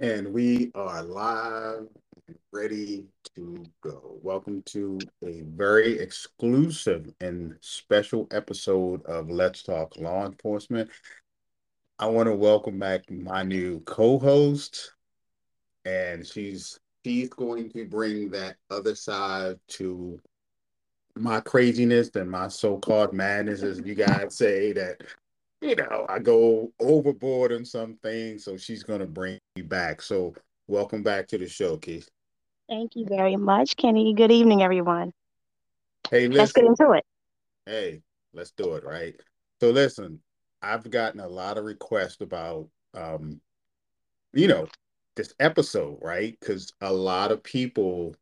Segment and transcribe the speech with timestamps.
[0.00, 1.88] And we are live,
[2.28, 4.20] and ready to go.
[4.22, 10.88] Welcome to a very exclusive and special episode of Let's Talk Law Enforcement.
[11.98, 14.92] I want to welcome back my new co-host,
[15.84, 20.20] and she's she's going to bring that other side to
[21.16, 25.02] my craziness and my so-called madness, as you guys say, that
[25.60, 30.02] you know, I go overboard on some things, so she's gonna bring me back.
[30.02, 30.34] So
[30.66, 32.08] welcome back to the show, Keith.
[32.68, 34.14] Thank you very much, Kenny.
[34.14, 35.12] Good evening, everyone.
[36.10, 37.04] Hey, Let's get into it.
[37.66, 39.14] Hey, let's do it, right?
[39.60, 40.20] So listen,
[40.62, 43.40] I've gotten a lot of requests about um,
[44.32, 44.68] you know,
[45.16, 46.36] this episode, right?
[46.38, 48.14] Because a lot of people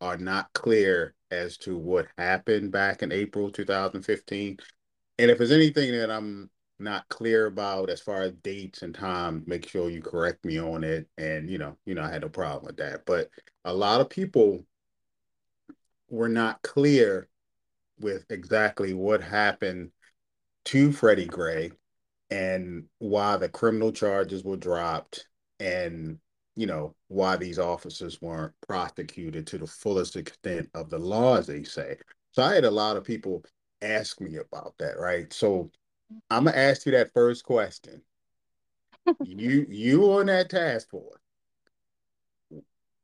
[0.00, 4.58] are not clear as to what happened back in April 2015.
[5.18, 9.42] And if there's anything that I'm not clear about as far as dates and time,
[9.46, 11.08] make sure you correct me on it.
[11.18, 13.06] And you know, you know, I had no problem with that.
[13.06, 13.30] But
[13.64, 14.64] a lot of people
[16.08, 17.28] were not clear
[17.98, 19.90] with exactly what happened
[20.66, 21.72] to Freddie Gray
[22.30, 25.28] and why the criminal charges were dropped
[25.60, 26.18] and
[26.56, 31.46] you know why these officers weren't prosecuted to the fullest extent of the law as
[31.46, 31.96] they say
[32.32, 33.44] so i had a lot of people
[33.82, 35.70] ask me about that right so
[36.30, 38.02] i'm gonna ask you that first question
[39.24, 41.20] you you on that task force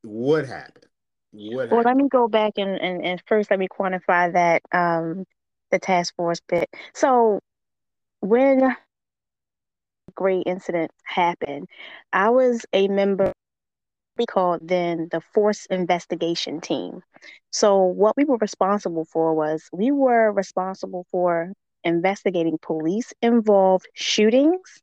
[0.03, 0.86] what happened
[1.33, 5.25] what Well, let me go back and, and, and first let me quantify that um
[5.70, 6.69] the task force bit.
[6.94, 7.41] So
[8.20, 8.77] when
[10.14, 11.69] Gray incident happened,
[12.12, 13.33] I was a member
[14.19, 17.03] we called then the force investigation team.
[17.50, 21.53] So what we were responsible for was we were responsible for
[21.84, 24.83] investigating police involved shootings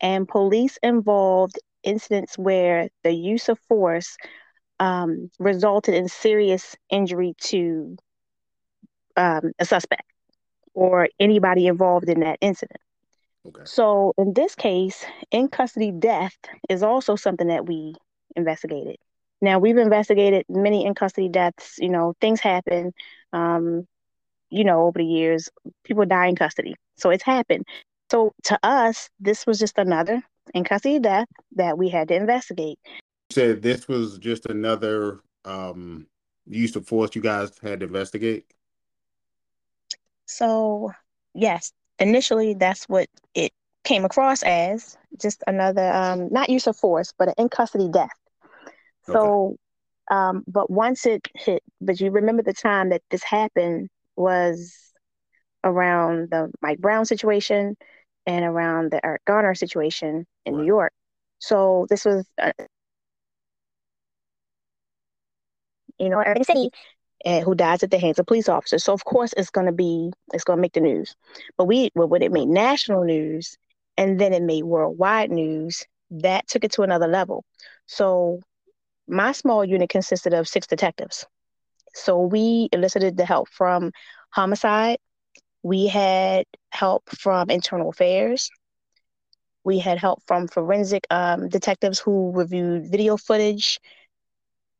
[0.00, 4.16] and police involved incidents where the use of force
[4.80, 7.96] um, resulted in serious injury to
[9.16, 10.04] um, a suspect
[10.74, 12.80] or anybody involved in that incident.
[13.46, 16.36] okay So in this case, in custody death
[16.68, 17.94] is also something that we
[18.36, 18.96] investigated.
[19.40, 21.76] Now we've investigated many in custody deaths.
[21.78, 22.92] You know, things happen.
[23.32, 23.86] Um,
[24.52, 25.50] you know, over the years,
[25.84, 27.66] people die in custody, so it's happened.
[28.10, 30.22] So to us, this was just another
[30.54, 32.78] in custody death that we had to investigate.
[33.30, 36.06] you said this was just another um
[36.46, 38.46] use of force you guys had to investigate
[40.26, 40.92] So
[41.34, 43.52] yes, initially that's what it
[43.84, 48.10] came across as, just another um, not use of force, but an in custody death.
[49.08, 49.56] okay So,
[50.10, 54.74] um, but once it hit, but you remember the time that this happened was
[55.64, 57.76] around the Mike Brown situation
[58.26, 60.92] and around the Eric Garner situation in New York.
[61.38, 62.52] So this was, uh,
[65.98, 66.70] you know, Eric City,
[67.24, 68.84] uh, who dies at the hands of police officers.
[68.84, 71.14] So of course it's going to be, it's going to make the news.
[71.56, 73.56] But we, well, when it made national news
[73.96, 77.44] and then it made worldwide news, that took it to another level.
[77.86, 78.40] So
[79.08, 81.26] my small unit consisted of six detectives.
[81.94, 83.92] So we elicited the help from
[84.30, 84.98] homicide.
[85.62, 88.50] We had help from internal affairs.
[89.64, 93.78] We had help from forensic um, detectives who reviewed video footage.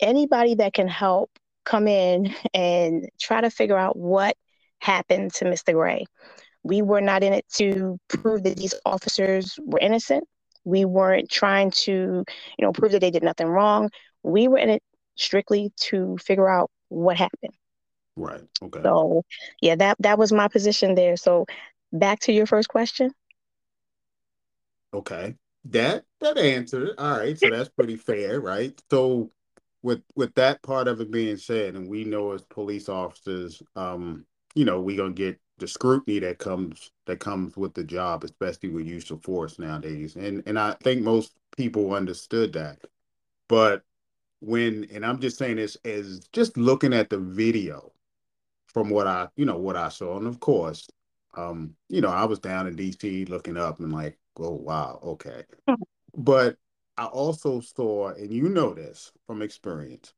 [0.00, 1.30] Anybody that can help
[1.64, 4.36] come in and try to figure out what
[4.80, 5.72] happened to Mr.
[5.72, 6.04] Gray.
[6.64, 10.24] We were not in it to prove that these officers were innocent.
[10.64, 11.92] We weren't trying to,
[12.58, 13.90] you know, prove that they did nothing wrong.
[14.22, 14.82] We were in it
[15.16, 17.52] strictly to figure out what happened.
[18.16, 19.22] right okay So,
[19.60, 21.16] yeah, that that was my position there.
[21.16, 21.46] So,
[21.92, 23.12] back to your first question.
[24.94, 25.36] Okay.
[25.66, 26.90] That that answered.
[26.98, 27.38] All right.
[27.38, 28.80] So that's pretty fair, right?
[28.90, 29.30] So
[29.82, 34.26] with with that part of it being said, and we know as police officers, um,
[34.54, 38.70] you know, we're gonna get the scrutiny that comes that comes with the job, especially
[38.70, 40.16] with use of force nowadays.
[40.16, 42.80] And and I think most people understood that.
[43.48, 43.84] But
[44.42, 47.92] when and I'm just saying this as just looking at the video
[48.66, 50.88] from what I, you know, what I saw, and of course,
[51.36, 55.44] um, you know, I was down in DC looking up and like, oh wow, okay.
[56.14, 56.56] But
[56.98, 60.12] I also saw, and you know this from experience,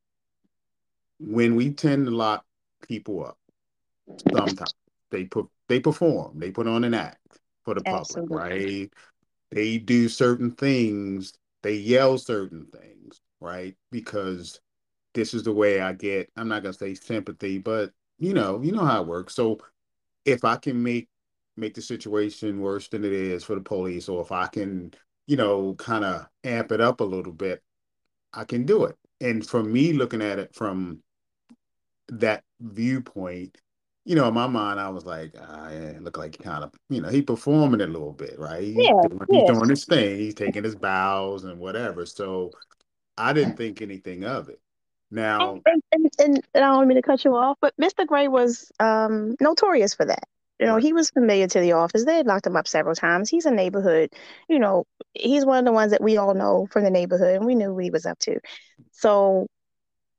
[1.19, 2.43] when we tend to lock
[2.85, 3.37] people up,
[4.33, 4.73] sometimes
[5.11, 8.91] they put they perform, they put on an act for the public, right?
[9.51, 13.75] They do certain things, they yell certain things, right?
[13.91, 14.59] Because
[15.13, 18.71] this is the way I get, I'm not gonna say sympathy, but you know, you
[18.71, 19.35] know how it works.
[19.35, 19.59] So
[20.25, 21.09] if I can make
[21.57, 24.93] make the situation worse than it is for the police, or if I can
[25.27, 27.63] you know, kind of amp it up a little bit,
[28.33, 28.95] I can do it.
[29.21, 31.01] And for me, looking at it from
[32.09, 33.57] that viewpoint,
[34.03, 37.01] you know, in my mind, I was like, ah, yeah, look like kind of, you
[37.01, 38.61] know, he performing a little bit, right?
[38.61, 38.91] Yeah,
[39.31, 39.53] he's yeah.
[39.53, 42.05] doing his thing, he's taking his bows and whatever.
[42.05, 42.51] So
[43.17, 44.59] I didn't think anything of it.
[45.11, 48.05] Now, and, and, and, and I don't mean to cut you off, but Mr.
[48.05, 50.23] Gray was um, notorious for that.
[50.59, 52.05] You know, he was familiar to the office.
[52.05, 53.29] They had locked him up several times.
[53.29, 54.13] He's a neighborhood,
[54.47, 57.45] you know, he's one of the ones that we all know from the neighborhood, and
[57.45, 58.39] we knew what he was up to.
[58.91, 59.47] So,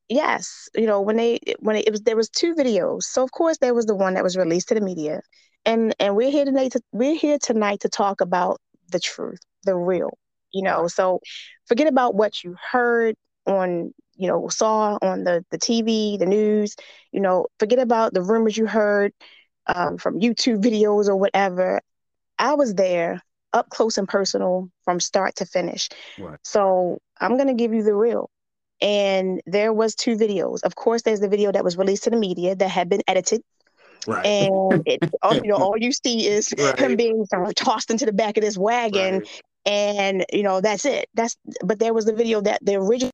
[0.08, 3.04] yes, you know, when they when it, it was there was two videos.
[3.04, 5.22] So of course there was the one that was released to the media,
[5.64, 8.60] and and we're here tonight to we're here tonight to talk about
[8.90, 10.18] the truth, the real.
[10.56, 11.20] You know, so
[11.66, 13.14] forget about what you heard
[13.46, 16.74] on you know saw on the the TV, the news.
[17.12, 19.12] You know, forget about the rumors you heard
[19.66, 21.80] um, from YouTube videos or whatever.
[22.38, 23.20] I was there
[23.52, 25.88] up close and personal from start to finish.
[26.18, 26.38] Right.
[26.42, 28.30] So I'm gonna give you the real.
[28.82, 30.62] And there was two videos.
[30.62, 33.42] Of course, there's the video that was released to the media that had been edited.
[34.06, 34.24] Right.
[34.24, 36.78] And it, all, you know, all you see is right.
[36.78, 37.26] him being
[37.56, 39.42] tossed into the back of this wagon, right.
[39.66, 41.08] And you know that's it.
[41.14, 43.10] That's but there was the video that the original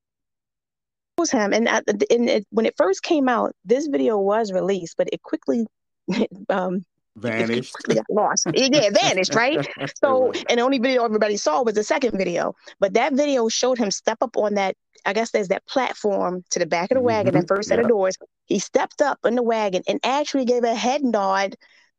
[1.18, 4.96] was him, and, at, and it, when it first came out, this video was released,
[4.96, 5.66] but it quickly
[6.48, 6.84] um,
[7.16, 7.74] vanished.
[7.88, 8.46] got lost.
[8.54, 9.66] yeah, vanished, right?
[10.02, 12.54] So, and the only video everybody saw was the second video.
[12.80, 14.76] But that video showed him step up on that.
[15.04, 17.40] I guess there's that platform to the back of the wagon, mm-hmm.
[17.40, 17.86] that first set yep.
[17.86, 18.16] of doors.
[18.46, 21.56] He stepped up in the wagon and actually gave a head nod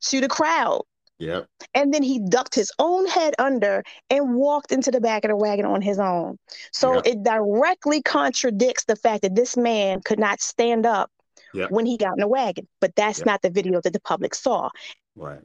[0.07, 0.83] to the crowd.
[1.23, 1.47] Yep.
[1.73, 5.37] And then he ducked his own head under and walked into the back of the
[5.37, 6.37] wagon on his own.
[6.71, 7.07] So yep.
[7.07, 11.09] it directly contradicts the fact that this man could not stand up
[11.53, 11.71] yep.
[11.71, 12.67] when he got in the wagon.
[12.81, 13.25] But that's yep.
[13.25, 14.69] not the video that the public saw.
[15.15, 15.41] Right.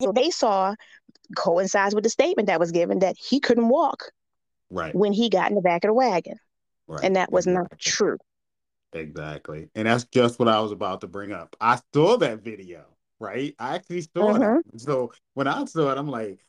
[0.00, 0.74] So they saw
[1.36, 4.12] coincides with the statement that was given that he couldn't walk
[4.70, 6.36] right when he got in the back of the wagon.
[6.86, 7.04] Right.
[7.04, 7.68] And that was exactly.
[7.70, 8.18] not true.
[8.92, 9.68] Exactly.
[9.74, 11.54] And that's just what I was about to bring up.
[11.60, 12.86] I saw that video,
[13.20, 13.54] right?
[13.58, 14.74] I actually saw mm-hmm.
[14.74, 14.80] it.
[14.80, 16.44] So when I saw it, I'm like,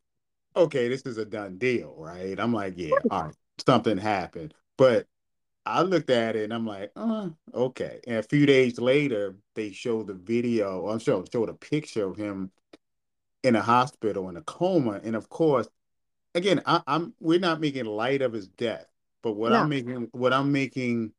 [0.56, 2.40] okay, this is a done deal, right?
[2.40, 3.36] I'm like, yeah, all right,
[3.66, 4.54] something happened.
[4.78, 5.06] But
[5.66, 8.00] I looked at it and I'm like, uh, okay.
[8.08, 12.18] And a few days later, they showed the video, I'm sure showed a picture of
[12.18, 12.52] him
[13.44, 15.00] in a hospital in a coma.
[15.04, 15.68] And of course,
[16.34, 18.88] again, I, am we're not making light of his death,
[19.22, 21.14] but what I'm making what I'm making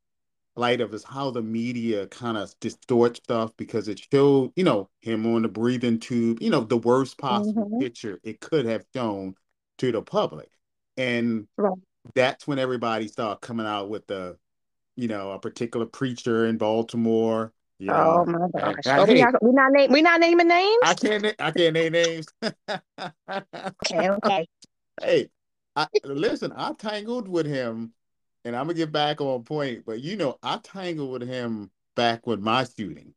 [0.56, 4.88] light of is how the media kind of distorts stuff because it showed, you know,
[5.00, 7.81] him on the breathing tube, you know, the worst possible mm-hmm.
[7.81, 9.34] picture it could have shown
[9.78, 10.50] to the public.
[10.96, 11.72] And right
[12.14, 14.37] that's when everybody started coming out with the,
[14.96, 17.52] you know, a particular preacher in Baltimore.
[17.81, 18.87] Know, oh my gosh!
[18.87, 20.78] I, I, oh, we, not, we not name we not naming names.
[20.84, 22.26] I can't I can't name names.
[22.43, 24.46] okay, okay.
[25.00, 25.28] Hey,
[25.75, 27.94] I, listen, I tangled with him,
[28.44, 29.85] and I'm gonna get back on point.
[29.87, 33.15] But you know, I tangled with him back with my shooting,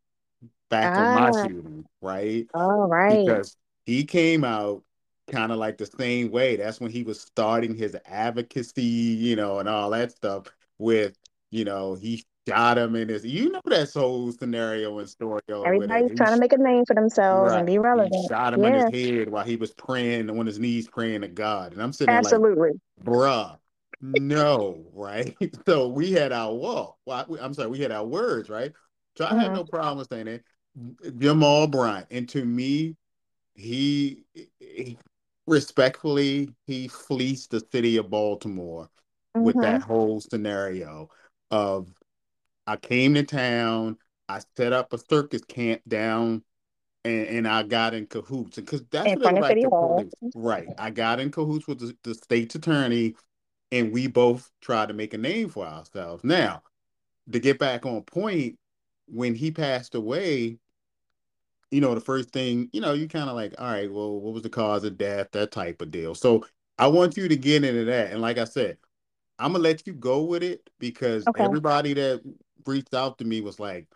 [0.69, 1.19] back ah.
[1.19, 2.47] my shooting, right?
[2.53, 3.25] All right.
[3.25, 3.55] Because
[3.85, 4.83] he came out
[5.31, 6.55] kind of like the same way.
[6.55, 11.17] That's when he was starting his advocacy, you know, and all that stuff with,
[11.51, 15.41] you know, he shot him in his, you know, that whole scenario and story.
[15.49, 17.57] Everybody's trying to make a name for themselves right.
[17.57, 18.13] and be relevant.
[18.13, 18.85] He shot him yeah.
[18.85, 21.73] in his head while he was praying on his knees, praying to God.
[21.73, 22.71] And I'm sitting Absolutely.
[22.71, 23.57] like, bruh,
[24.01, 25.35] no, right?
[25.65, 26.97] So we had our walk.
[27.05, 28.71] Well, I'm sorry, we had our words, right?
[29.17, 29.39] So I mm-hmm.
[29.39, 30.43] had no problem saying it.
[31.17, 32.07] Jamal Bryant.
[32.11, 32.95] And to me,
[33.53, 34.23] he,
[34.59, 34.97] he
[35.47, 38.89] respectfully, he fleeced the city of Baltimore
[39.35, 39.45] mm-hmm.
[39.45, 39.91] with that mm-hmm.
[39.91, 41.09] whole scenario
[41.51, 41.87] of
[42.67, 43.97] I came to town,
[44.27, 46.43] I set up a circus camp down
[47.03, 48.57] and, and I got in cahoots.
[48.57, 50.33] Because that's in what like the police.
[50.35, 50.67] Right.
[50.77, 53.15] I got in cahoots with the, the state's attorney
[53.71, 56.23] and we both tried to make a name for ourselves.
[56.23, 56.63] Now,
[57.31, 58.57] to get back on point,
[59.07, 60.57] when he passed away,
[61.71, 64.33] you know, the first thing, you know, you kind of like, all right, well, what
[64.33, 66.15] was the cause of death, that type of deal.
[66.15, 66.45] So
[66.77, 68.11] I want you to get into that.
[68.11, 68.77] And like I said,
[69.37, 71.43] I'm gonna let you go with it because okay.
[71.43, 72.21] everybody that
[72.65, 73.87] reached out to me was like,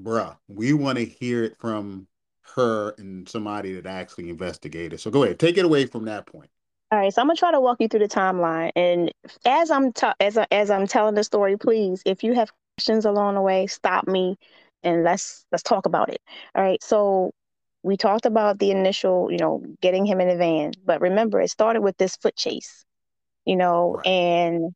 [0.00, 2.06] bruh, we want to hear it from
[2.54, 5.00] her and somebody that actually investigated.
[5.00, 6.50] So go ahead, take it away from that point.
[6.94, 9.10] All right, so I'm gonna try to walk you through the timeline, and
[9.44, 13.04] as I'm ta- as I, as I'm telling the story, please, if you have questions
[13.04, 14.36] along the way, stop me
[14.84, 16.20] and let's let's talk about it.
[16.54, 16.80] All right.
[16.84, 17.32] So
[17.82, 21.50] we talked about the initial, you know, getting him in the van, but remember it
[21.50, 22.84] started with this foot chase,
[23.44, 24.06] you know, right.
[24.06, 24.72] and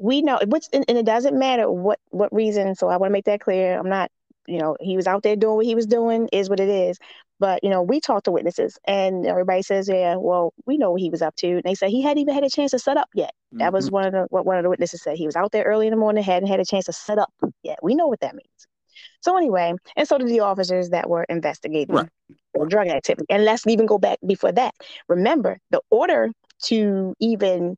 [0.00, 2.74] we know which and, and it doesn't matter what what reason.
[2.74, 3.78] So I want to make that clear.
[3.78, 4.10] I'm not,
[4.46, 6.98] you know, he was out there doing what he was doing is what it is.
[7.40, 11.00] But you know, we talked to witnesses, and everybody says, "Yeah, well, we know what
[11.00, 12.96] he was up to." And they said he hadn't even had a chance to set
[12.96, 13.32] up yet.
[13.52, 13.58] Mm-hmm.
[13.58, 13.94] That was mm-hmm.
[13.94, 15.16] one of the what one of the witnesses said.
[15.16, 17.32] He was out there early in the morning, hadn't had a chance to set up
[17.62, 17.78] yet.
[17.82, 18.66] We know what that means.
[19.22, 22.08] So anyway, and so did the officers that were investigating right.
[22.68, 23.26] drug activity.
[23.30, 24.74] And let's even go back before that.
[25.08, 26.30] Remember, the order
[26.64, 27.76] to even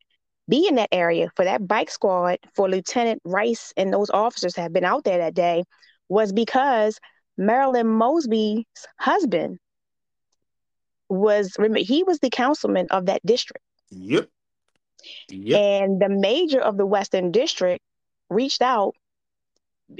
[0.48, 4.72] be in that area for that bike squad for Lieutenant Rice and those officers have
[4.72, 5.64] been out there that day
[6.08, 6.98] was because
[7.46, 8.64] Marilyn Mosby's
[8.98, 9.58] husband
[11.08, 13.64] was he was the councilman of that district.
[13.90, 14.28] Yep.
[15.28, 15.60] Yep.
[15.60, 17.82] And the major of the Western District
[18.30, 18.94] reached out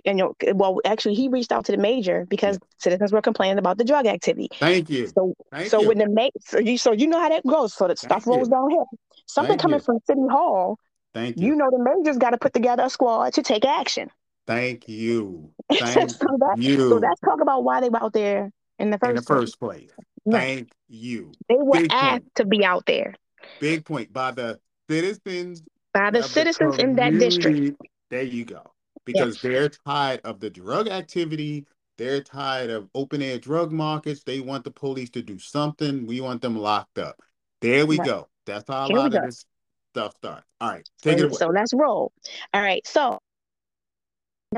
[0.05, 2.67] and you know, well, actually, he reached out to the major because yeah.
[2.79, 4.49] citizens were complaining about the drug activity.
[4.55, 5.09] Thank you.
[5.09, 5.89] So, Thank so you.
[5.89, 7.75] when the ma- so you so you know how that goes.
[7.75, 8.87] So the stuff rolls downhill.
[9.27, 9.85] Something Thank coming you.
[9.85, 10.79] from City Hall.
[11.15, 11.49] Thank you.
[11.49, 14.11] You know, the major's got to put together a squad to take action.
[14.47, 15.51] Thank you.
[15.73, 16.77] Thank so that, you.
[16.77, 19.59] So let's talk about why they were out there in the first in the first
[19.59, 19.91] place.
[19.95, 20.07] place.
[20.31, 21.33] Thank you.
[21.49, 22.35] They were Big asked point.
[22.37, 23.15] to be out there.
[23.61, 24.59] Big point by the
[24.89, 25.63] citizens.
[25.95, 27.81] By the citizens the in that district.
[28.11, 28.73] There you go.
[29.05, 31.67] Because they're tired of the drug activity.
[31.99, 34.23] They're tired of open air drug markets.
[34.23, 36.07] They want the police to do something.
[36.07, 37.21] We want them locked up.
[37.61, 38.07] There we right.
[38.07, 38.29] go.
[38.47, 39.45] That's how a Here lot of this
[39.93, 40.47] stuff starts.
[40.61, 41.37] All right, take so, it away.
[41.37, 42.13] So let's roll.
[42.53, 43.21] All right, so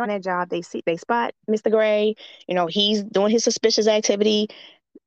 [0.01, 1.71] on that job, they see they spot Mr.
[1.71, 2.15] Gray.
[2.49, 4.49] You know, he's doing his suspicious activity.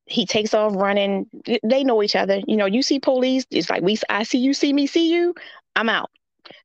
[0.06, 1.28] He takes off running.
[1.64, 2.42] They know each other.
[2.48, 3.46] You know, you see police.
[3.52, 3.98] It's like we.
[4.10, 4.54] I see you.
[4.54, 4.88] See me.
[4.88, 5.36] See you.
[5.76, 6.10] I'm out.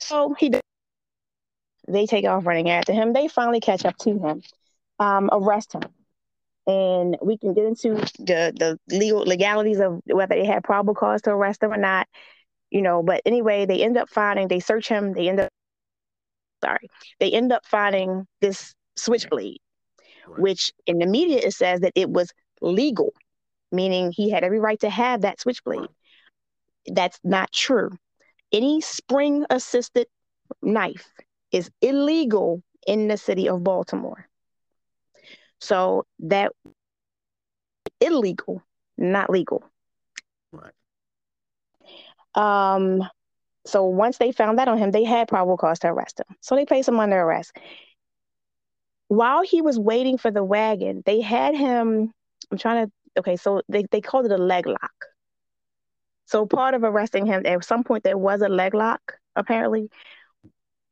[0.00, 0.52] So he.
[1.88, 3.12] They take off running after him.
[3.12, 4.42] They finally catch up to him,
[5.00, 5.82] um, arrest him,
[6.66, 11.22] and we can get into the the legal legalities of whether they had probable cause
[11.22, 12.06] to arrest him or not.
[12.70, 14.48] You know, but anyway, they end up finding.
[14.48, 15.12] They search him.
[15.12, 15.50] They end up
[16.62, 16.88] sorry,
[17.20, 19.60] they end up finding this switchblade,
[20.26, 20.40] right.
[20.40, 23.12] which in the media it says that it was legal,
[23.70, 25.80] meaning he had every right to have that switchblade.
[25.80, 25.88] Right.
[26.86, 27.90] That's not true.
[28.52, 30.06] Any spring assisted
[30.60, 31.08] knife
[31.50, 34.28] is illegal in the city of Baltimore.
[35.60, 36.52] So that
[38.00, 38.62] illegal,
[38.98, 39.62] not legal.
[40.50, 40.72] Right.
[42.34, 43.02] Um,
[43.64, 46.36] so once they found that on him, they had probable cause to arrest him.
[46.40, 47.52] So they placed him under arrest.
[49.08, 52.12] While he was waiting for the wagon, they had him.
[52.50, 52.92] I'm trying to.
[53.18, 55.06] Okay, so they, they called it a leg lock.
[56.24, 59.00] So part of arresting him, at some point there was a leg lock,
[59.36, 59.90] apparently.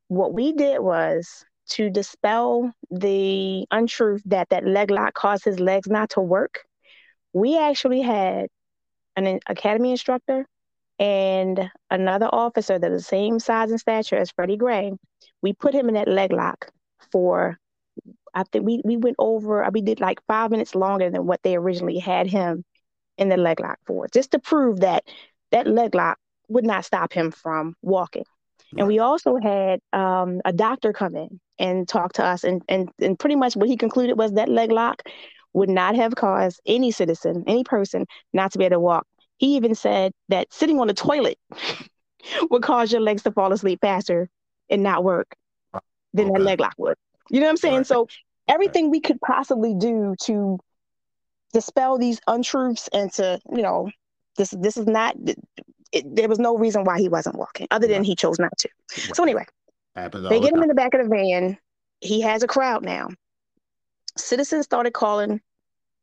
[0.09, 5.89] What we did was to dispel the untruth that that leg lock caused his legs
[5.89, 6.65] not to work.
[7.33, 8.49] We actually had
[9.17, 10.47] an academy instructor
[11.01, 14.93] and another officer that the same size and stature as Freddie Gray,
[15.43, 16.71] we put him in that leg lock
[17.11, 17.59] for
[18.35, 21.57] I think we, we went over we did like five minutes longer than what they
[21.57, 22.65] originally had him
[23.19, 25.05] in the leg lock for, just to prove that
[25.51, 28.25] that leg lock would not stop him from walking.
[28.77, 32.89] And we also had um, a doctor come in and talk to us, and, and
[33.01, 35.03] and pretty much what he concluded was that leg lock
[35.55, 39.07] would not have caused any citizen, any person, not to be able to walk
[39.41, 41.39] he even said that sitting on the toilet
[42.51, 44.29] would cause your legs to fall asleep faster
[44.69, 45.35] and not work
[46.13, 46.35] than okay.
[46.35, 46.97] that leg lock would.
[47.31, 47.77] You know what I'm saying?
[47.79, 47.87] Right.
[47.87, 48.07] So
[48.47, 48.91] everything right.
[48.91, 50.59] we could possibly do to
[51.55, 53.91] dispel these untruths and to, you know,
[54.37, 55.17] this this is not
[55.93, 58.07] it, there was no reason why he wasn't walking other than right.
[58.07, 58.69] he chose not to.
[59.15, 59.47] So anyway,
[59.95, 61.57] they get him in the back of the van.
[62.01, 63.09] He has a crowd now.
[64.19, 65.41] Citizens started calling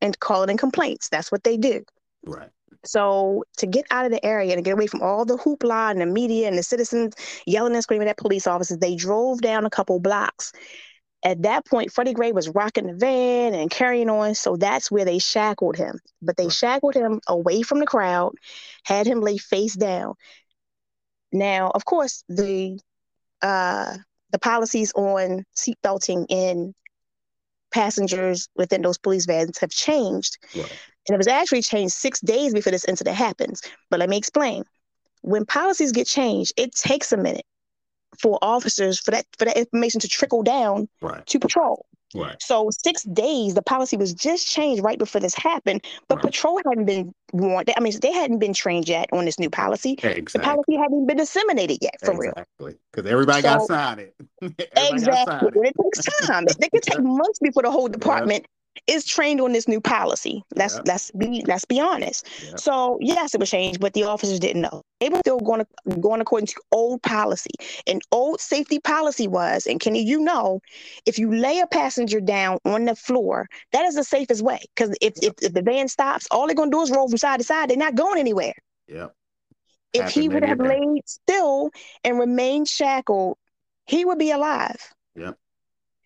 [0.02, 1.10] and calling in complaints.
[1.10, 1.84] That's what they do.
[2.26, 2.50] Right.
[2.86, 6.02] So to get out of the area and get away from all the hoopla and
[6.02, 7.14] the media and the citizens
[7.46, 10.52] yelling and screaming at police officers, they drove down a couple blocks.
[11.24, 14.36] At that point, Freddie Gray was rocking the van and carrying on.
[14.36, 16.00] So that's where they shackled him.
[16.22, 18.34] But they shackled him away from the crowd,
[18.84, 20.14] had him lay face down.
[21.32, 22.80] Now, of course, the
[23.42, 23.98] uh,
[24.32, 26.74] the policies on seatbelting in
[27.72, 30.38] passengers within those police vans have changed.
[30.56, 30.72] Right.
[31.08, 33.62] And it was actually changed six days before this incident happens.
[33.90, 34.64] But let me explain.
[35.22, 37.46] When policies get changed, it takes a minute
[38.20, 41.26] for officers for that for that information to trickle down right.
[41.26, 41.86] to patrol.
[42.16, 42.42] Right.
[42.42, 46.26] So six days, the policy was just changed right before this happened, but right.
[46.26, 47.70] patrol hadn't been warned.
[47.76, 49.94] I mean, they hadn't been trained yet on this new policy.
[50.04, 50.24] Exactly.
[50.34, 52.20] The policy hadn't been disseminated yet, for exactly.
[52.20, 52.32] real.
[52.32, 54.16] Exactly, because everybody so, got signed it.
[54.78, 56.46] exactly, it takes time.
[56.48, 58.46] it can take months before the whole department
[58.86, 60.44] is trained on this new policy.
[60.56, 60.84] Let's yep.
[60.88, 62.28] let's be let's be honest.
[62.44, 62.60] Yep.
[62.60, 64.84] So yes, it was changed, but the officers didn't know.
[65.00, 67.52] they were still going to going according to old policy.
[67.86, 70.60] And old safety policy was, and Kenny, you know,
[71.06, 74.60] if you lay a passenger down on the floor, that is the safest way.
[74.76, 77.40] Because if, if, if the van stops, all they're gonna do is roll from side
[77.40, 77.70] to side.
[77.70, 78.54] They're not going anywhere.
[78.88, 79.08] Yeah.
[79.94, 81.72] If he would have laid still
[82.04, 83.38] and remained shackled,
[83.86, 84.78] he would be alive.
[85.16, 85.38] Yep.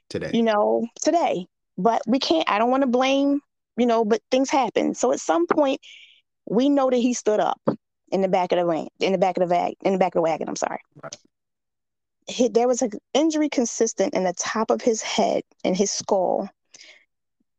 [0.09, 0.31] Today.
[0.33, 1.47] you know, today.
[1.81, 3.41] But we can't, I don't want to blame,
[3.77, 4.93] you know, but things happen.
[4.93, 5.81] So at some point,
[6.45, 7.59] we know that he stood up
[8.11, 10.13] in the back of the van, in the back of the bag, in the back
[10.13, 10.47] of the wagon.
[10.47, 10.79] I'm sorry.
[11.01, 11.15] Right.
[12.27, 16.49] He, there was an injury consistent in the top of his head and his skull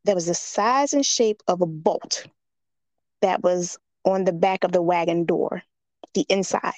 [0.05, 2.25] that was the size and shape of a bolt
[3.21, 5.63] that was on the back of the wagon door,
[6.13, 6.73] the inside.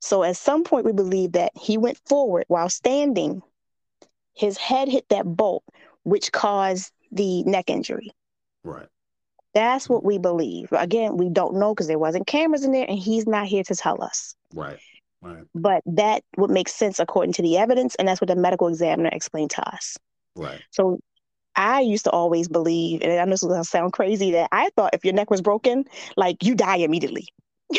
[0.00, 3.42] So at some point, we believe that he went forward while standing.
[4.34, 5.64] His head hit that bolt,
[6.06, 8.12] which caused the neck injury.
[8.62, 8.86] Right.
[9.54, 10.68] That's what we believe.
[10.72, 13.74] Again, we don't know because there wasn't cameras in there, and he's not here to
[13.74, 14.34] tell us.
[14.54, 14.78] Right.
[15.20, 15.44] Right.
[15.54, 19.10] But that would make sense according to the evidence, and that's what the medical examiner
[19.12, 19.96] explained to us.
[20.36, 20.60] Right.
[20.70, 21.00] So
[21.56, 24.70] I used to always believe, and I know this is gonna sound crazy, that I
[24.76, 25.86] thought if your neck was broken,
[26.16, 27.26] like you die immediately.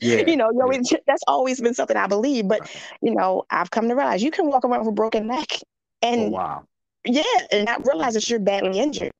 [0.00, 0.62] Yeah, you know, you yeah.
[0.62, 2.46] always, that's always been something I believe.
[2.46, 2.70] But Right.
[3.02, 5.62] you know, I've come to realize you can walk around with a broken neck Oh
[6.02, 6.64] and wow.
[7.04, 9.12] Yeah, and not realize that you're badly injured.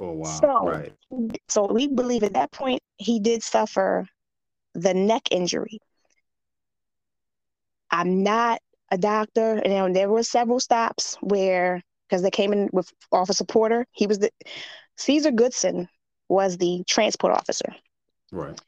[0.00, 0.40] Oh wow.
[0.40, 0.92] So- right.
[1.48, 4.06] So we believe at that point he did suffer
[4.74, 5.78] the neck injury.
[7.90, 12.92] I'm not a doctor, and there were several stops where because they came in with
[13.12, 13.86] Officer Porter.
[13.92, 14.30] He was the
[14.96, 15.88] Caesar Goodson
[16.28, 17.74] was the transport officer.
[18.32, 18.60] Right.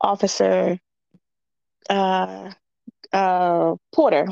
[0.00, 0.78] Officer
[1.90, 2.52] uh,
[3.12, 4.26] uh, Porter.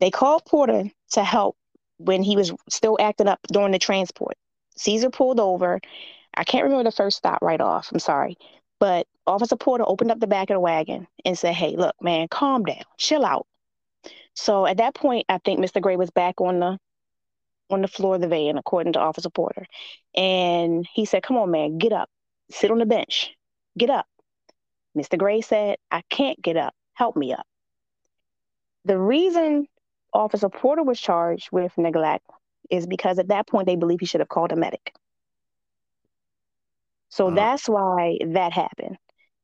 [0.00, 1.56] They called Porter to help
[2.04, 4.36] when he was still acting up during the transport.
[4.76, 5.80] Caesar pulled over.
[6.34, 7.90] I can't remember the first stop right off.
[7.92, 8.36] I'm sorry.
[8.78, 12.28] But Officer Porter opened up the back of the wagon and said, Hey, look, man,
[12.28, 13.46] calm down, chill out.
[14.34, 15.80] So at that point, I think Mr.
[15.80, 16.78] Gray was back on the
[17.70, 19.66] on the floor of the van, according to Officer Porter.
[20.14, 22.08] And he said, Come on, man, get up.
[22.50, 23.30] Sit on the bench.
[23.78, 24.06] Get up.
[24.96, 25.16] Mr.
[25.16, 26.74] Gray said, I can't get up.
[26.94, 27.46] Help me up.
[28.84, 29.66] The reason
[30.12, 32.26] Officer Porter was charged with neglect
[32.70, 34.94] is because at that point they believe he should have called a medic.
[37.08, 37.36] So Uh-huh.
[37.36, 38.96] that's why that happened.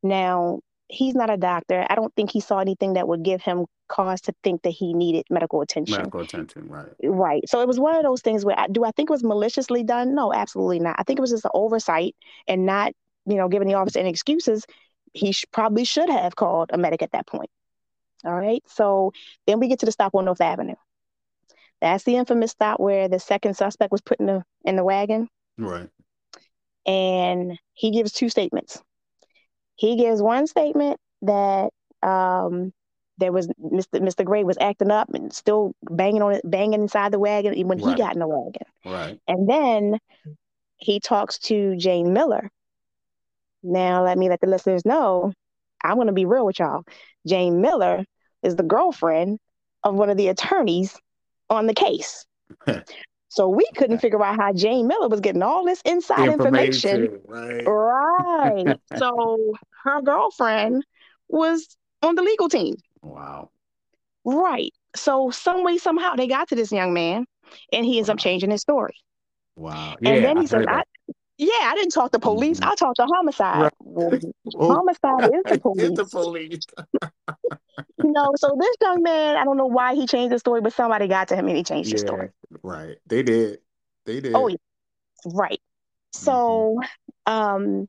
[0.02, 1.86] Now, he's not a doctor.
[1.88, 4.94] I don't think he saw anything that would give him cause to think that he
[4.94, 5.96] needed medical attention.
[5.96, 6.68] Medical attention.
[6.68, 6.92] Right.
[7.02, 7.48] Right.
[7.48, 10.14] So it was one of those things where do I think it was maliciously done?
[10.14, 10.96] No, absolutely not.
[10.98, 12.14] I think it was just an oversight
[12.46, 12.92] and not,
[13.26, 14.64] you know, giving the officer any excuses.
[15.12, 17.50] He sh- probably should have called a medic at that point.
[18.24, 18.62] All right.
[18.66, 19.12] So
[19.46, 20.74] then we get to the stop on North Avenue.
[21.80, 25.28] That's the infamous stop where the second suspect was put in the in the wagon,
[25.56, 25.88] Right.
[26.86, 28.82] and he gives two statements.
[29.76, 31.70] He gives one statement that
[32.02, 32.72] um,
[33.18, 34.00] there was Mr.
[34.00, 34.24] Mr.
[34.24, 37.94] Gray was acting up and still banging on it, banging inside the wagon when he
[37.94, 38.66] got in the wagon.
[38.84, 39.20] Right.
[39.28, 39.98] And then
[40.78, 42.50] he talks to Jayne Miller.
[43.62, 45.32] Now, let me let the listeners know
[45.82, 46.84] I'm going to be real with y'all.
[47.28, 48.04] Jayne Miller
[48.42, 49.38] is the girlfriend
[49.84, 50.96] of one of the attorneys
[51.50, 52.26] on the case.
[53.28, 57.20] so we couldn't figure out how Jayne Miller was getting all this inside information.
[57.26, 57.64] Right.
[57.66, 58.76] Right.
[58.96, 60.84] so her girlfriend
[61.28, 62.76] was on the legal team.
[63.02, 63.50] Wow.
[64.24, 64.72] Right.
[64.96, 67.26] So some way, somehow they got to this young man
[67.72, 68.94] and he ends up changing his story.
[69.56, 69.96] Wow.
[70.04, 70.22] And Yeah.
[70.22, 70.82] then he I said, I.
[71.38, 72.60] yeah, I didn't talk to police.
[72.60, 72.66] Mhm.
[72.66, 73.62] I talked to homicide.
[73.62, 73.72] Right.
[73.80, 74.10] Well,
[74.60, 75.96] homicide is the it's police.
[75.96, 76.66] the police.
[78.02, 80.72] You know, so this young man, I don't know why he changed the story, but
[80.72, 82.06] somebody got to him and he changed his Yeah.
[82.06, 82.28] story.
[82.62, 82.96] Right.
[83.06, 83.58] They did.
[84.04, 84.34] They did.
[84.36, 84.56] Oh, yeah.
[85.26, 85.60] Right.
[86.12, 86.80] So,
[87.26, 87.88] um,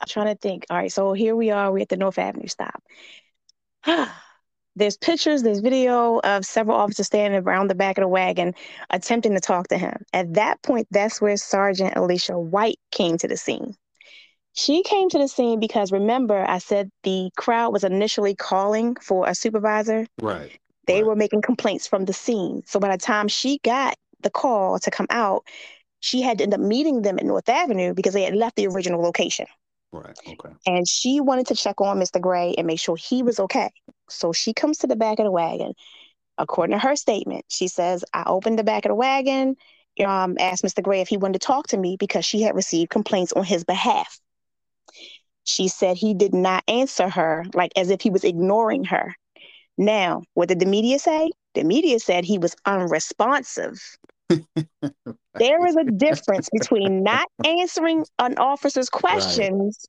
[0.00, 0.66] I'm trying to think.
[0.70, 1.72] All right, so here we are.
[1.72, 2.82] We're at the North Avenue stop.
[4.76, 8.54] there's pictures, there's video of several officers standing around the back of the wagon
[8.90, 9.96] attempting to talk to him.
[10.12, 13.74] At that point, that's where Sergeant Alicia White came to the scene.
[14.54, 19.28] She came to the scene because remember, I said the crowd was initially calling for
[19.28, 20.06] a supervisor.
[20.20, 20.58] Right.
[20.86, 21.06] They Right.
[21.06, 22.62] were making complaints from the scene.
[22.66, 25.46] So by the time she got the call to come out,
[26.00, 28.66] she had to end up meeting them at North Avenue because they had left the
[28.66, 29.46] original location.
[29.92, 30.18] Right.
[30.26, 30.54] Okay.
[30.66, 32.18] And she wanted to check on Mr.
[32.20, 33.70] Gray and make sure he was okay.
[34.08, 35.74] So she comes to the back of the wagon.
[36.38, 39.56] According to her statement, she says, I opened the back of the wagon,
[40.04, 40.82] um, asked Mr.
[40.82, 43.64] Gray if he wanted to talk to me because she had received complaints on his
[43.64, 44.18] behalf.
[45.44, 49.14] She said he did not answer her, like as if he was ignoring her.
[49.76, 51.30] Now, what did the media say?
[51.54, 53.80] The media said he was unresponsive.
[55.38, 59.88] There is a difference between not answering an officer's questions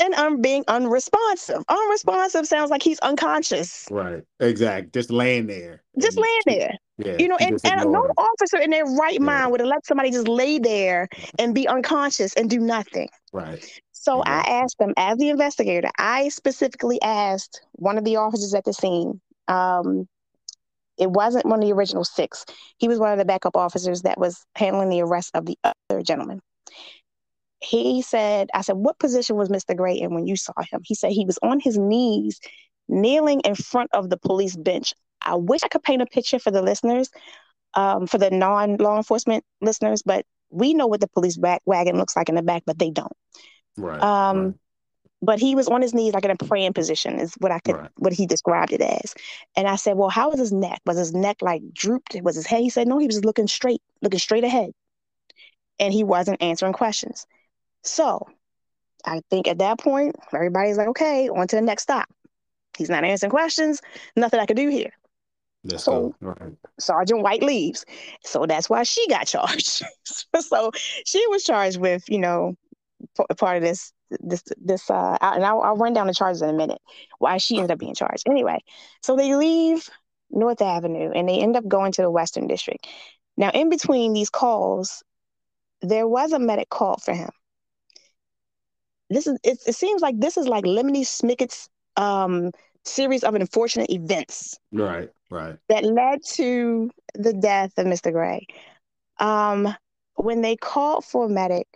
[0.00, 1.62] and I'm being unresponsive.
[1.68, 3.86] Unresponsive sounds like he's unconscious.
[3.90, 4.22] Right.
[4.40, 4.90] Exactly.
[4.92, 5.82] Just laying there.
[5.98, 6.74] Just laying there.
[6.98, 7.16] Yeah.
[7.18, 9.20] You know, and, and no officer in their right yeah.
[9.20, 13.08] mind would have let somebody just lay there and be unconscious and do nothing.
[13.32, 13.64] Right.
[13.92, 18.64] So I asked them, as the investigator, I specifically asked one of the officers at
[18.64, 19.20] the scene.
[19.48, 20.08] Um,
[20.96, 22.44] it wasn't one of the original six.
[22.78, 26.02] He was one of the backup officers that was handling the arrest of the other
[26.02, 26.40] gentleman
[27.60, 29.76] he said, I said, what position was Mr.
[29.76, 30.80] Gray in when you saw him?
[30.84, 32.40] He said he was on his knees,
[32.88, 34.94] kneeling in front of the police bench.
[35.22, 37.10] I wish I could paint a picture for the listeners,
[37.74, 41.96] um, for the non law enforcement listeners, but we know what the police back wagon
[41.96, 43.12] looks like in the back, but they don't.
[43.76, 44.00] Right.
[44.00, 44.54] Um, right.
[45.22, 47.74] But he was on his knees, like in a praying position, is what I could,
[47.74, 47.90] right.
[47.96, 49.14] what he described it as.
[49.56, 50.82] And I said, "Well, how was his neck?
[50.84, 52.14] Was his neck like drooped?
[52.22, 54.72] Was his head?" He said, "No, he was looking straight, looking straight ahead,
[55.80, 57.26] and he wasn't answering questions."
[57.86, 58.26] So
[59.04, 62.08] I think at that point, everybody's like, okay, on to the next stop.
[62.76, 63.80] He's not answering questions.
[64.16, 64.92] Nothing I can do here.
[65.78, 66.52] So right.
[66.78, 67.84] Sergeant White leaves.
[68.24, 69.82] So that's why she got charged.
[70.40, 70.70] so
[71.04, 72.56] she was charged with, you know,
[73.36, 76.52] part of this, this, this, uh, and I'll, I'll run down the charges in a
[76.52, 76.80] minute.
[77.18, 78.28] Why she ended up being charged.
[78.28, 78.58] Anyway,
[79.02, 79.88] so they leave
[80.30, 82.86] North Avenue and they end up going to the Western District.
[83.36, 85.02] Now, in between these calls,
[85.82, 87.30] there was a medic call for him
[89.10, 92.50] this is it, it seems like this is like Lemony Snicket's um,
[92.84, 94.58] series of unfortunate events.
[94.72, 95.56] Right, right.
[95.68, 98.12] That led to the death of Mr.
[98.12, 98.46] Gray.
[99.18, 99.74] Um,
[100.14, 101.68] when they called for a medic,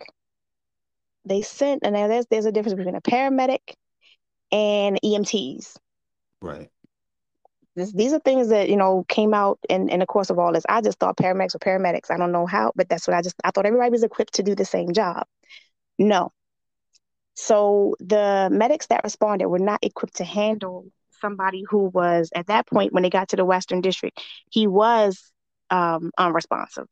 [1.25, 3.75] they sent, and there's there's a difference between a paramedic
[4.51, 5.77] and EMTs.
[6.41, 6.69] Right.
[7.75, 10.51] This, these are things that you know came out in, in the course of all
[10.51, 10.65] this.
[10.67, 12.11] I just thought paramedics were paramedics.
[12.11, 14.43] I don't know how, but that's what I just I thought everybody was equipped to
[14.43, 15.25] do the same job.
[15.97, 16.31] No,
[17.35, 20.85] so the medics that responded were not equipped to handle
[21.21, 25.31] somebody who was at that point when they got to the Western District, he was
[25.69, 26.87] um, unresponsive.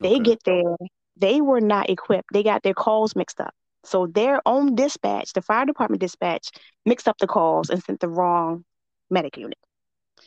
[0.00, 0.22] They okay.
[0.22, 0.76] get there,
[1.16, 2.28] they were not equipped.
[2.32, 3.54] They got their calls mixed up.
[3.84, 6.50] So their own dispatch, the fire department dispatch,
[6.84, 8.64] mixed up the calls and sent the wrong
[9.10, 9.58] medic unit.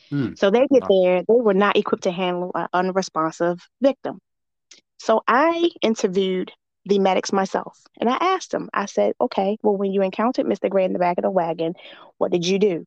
[0.09, 0.33] Hmm.
[0.35, 4.19] So they get there, they were not equipped to handle an unresponsive victim.
[4.99, 6.51] So I interviewed
[6.87, 7.79] the medics myself.
[7.99, 10.69] And I asked them, I said, okay, well, when you encountered Mr.
[10.69, 11.75] Gray in the back of the wagon,
[12.17, 12.85] what did you do?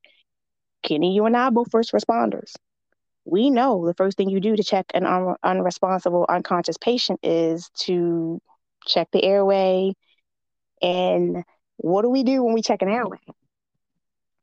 [0.82, 2.54] Kenny, you and I are both first responders.
[3.24, 7.68] We know the first thing you do to check an un- unresponsible, unconscious patient is
[7.80, 8.40] to
[8.86, 9.92] check the airway.
[10.80, 11.44] And
[11.76, 13.18] what do we do when we check an airway?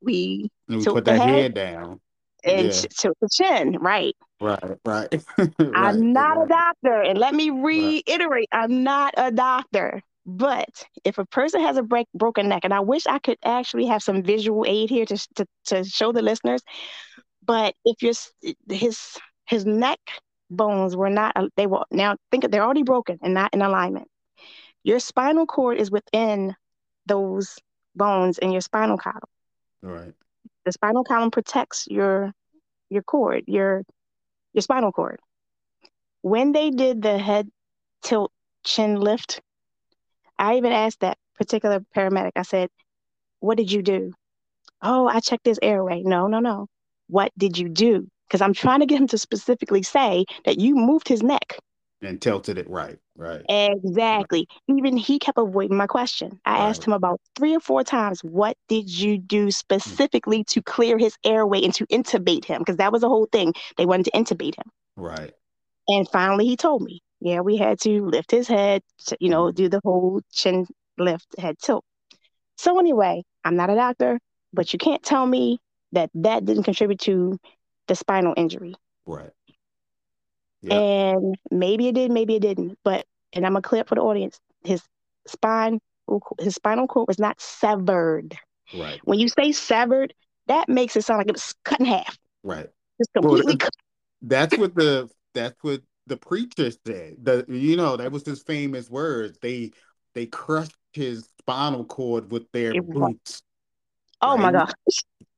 [0.02, 2.00] We, we put that head, head down
[2.43, 2.82] and yeah.
[2.96, 4.15] tilt the chin, right?
[4.39, 5.23] Right, right.
[5.38, 6.45] right I'm not right.
[6.45, 7.02] a doctor.
[7.02, 8.47] And let me reiterate, right.
[8.52, 10.02] I'm not a doctor.
[10.26, 13.86] But if a person has a break, broken neck, and I wish I could actually
[13.86, 16.62] have some visual aid here to, to, to show the listeners,
[17.45, 18.13] but if you're
[18.69, 20.00] his his neck
[20.50, 24.08] bones were not uh, they were now think they're already broken and not in alignment.
[24.84, 26.56] Your spinal cord is within
[27.06, 27.58] those
[27.95, 29.21] bones in your spinal column.
[29.82, 30.13] Right.
[30.65, 32.34] The spinal column protects your
[32.89, 33.84] your cord, your
[34.58, 35.20] your spinal cord.
[36.22, 37.50] When they did the head
[38.04, 38.32] tilt
[38.65, 39.39] chin lift,
[40.38, 42.70] I even asked that particular paramedic, I said,
[43.39, 44.13] What did you do?
[44.82, 46.04] Oh, I checked his airway.
[46.04, 46.67] No, no, no.
[47.08, 48.08] What did you do?
[48.28, 51.60] Because I'm trying to get him to specifically say that you moved his neck
[52.02, 53.44] and tilted it right, right.
[53.50, 54.48] Exactly.
[54.70, 54.78] Right.
[54.78, 56.40] Even he kept avoiding my question.
[56.46, 56.70] I right.
[56.70, 61.16] asked him about three or four times, what did you do specifically to clear his
[61.24, 62.60] airway and to intubate him?
[62.60, 63.54] Because that was the whole thing.
[63.78, 64.72] They wanted to intubate him.
[64.96, 65.34] Right.
[65.88, 69.46] And finally he told me, yeah, we had to lift his head, to, you know,
[69.46, 69.56] mm-hmm.
[69.56, 71.84] do the whole chin lift, head tilt.
[72.58, 74.20] So anyway, I'm not a doctor,
[74.54, 75.60] but you can't tell me
[75.94, 77.40] that that didn't contribute to
[77.88, 78.76] the spinal injury.
[79.06, 79.32] Right.
[80.70, 82.78] And maybe it did, maybe it didn't.
[82.84, 84.39] But and I'm gonna clear up for the audience.
[84.63, 84.82] His
[85.28, 85.80] spine,
[86.39, 88.38] his spinal cord was not severed.
[88.74, 89.00] Right.
[89.04, 90.13] When you say severed,
[90.48, 92.17] that makes it sound like it was cut in half.
[92.43, 92.67] Right.
[93.00, 93.74] Just completely well, cut.
[94.22, 97.17] That's what the that's what the preacher said.
[97.22, 99.38] The you know that was his famous words.
[99.41, 99.72] They
[100.15, 103.41] they crushed his spinal cord with their it boots.
[104.22, 104.39] Oh right?
[104.39, 104.72] my gosh.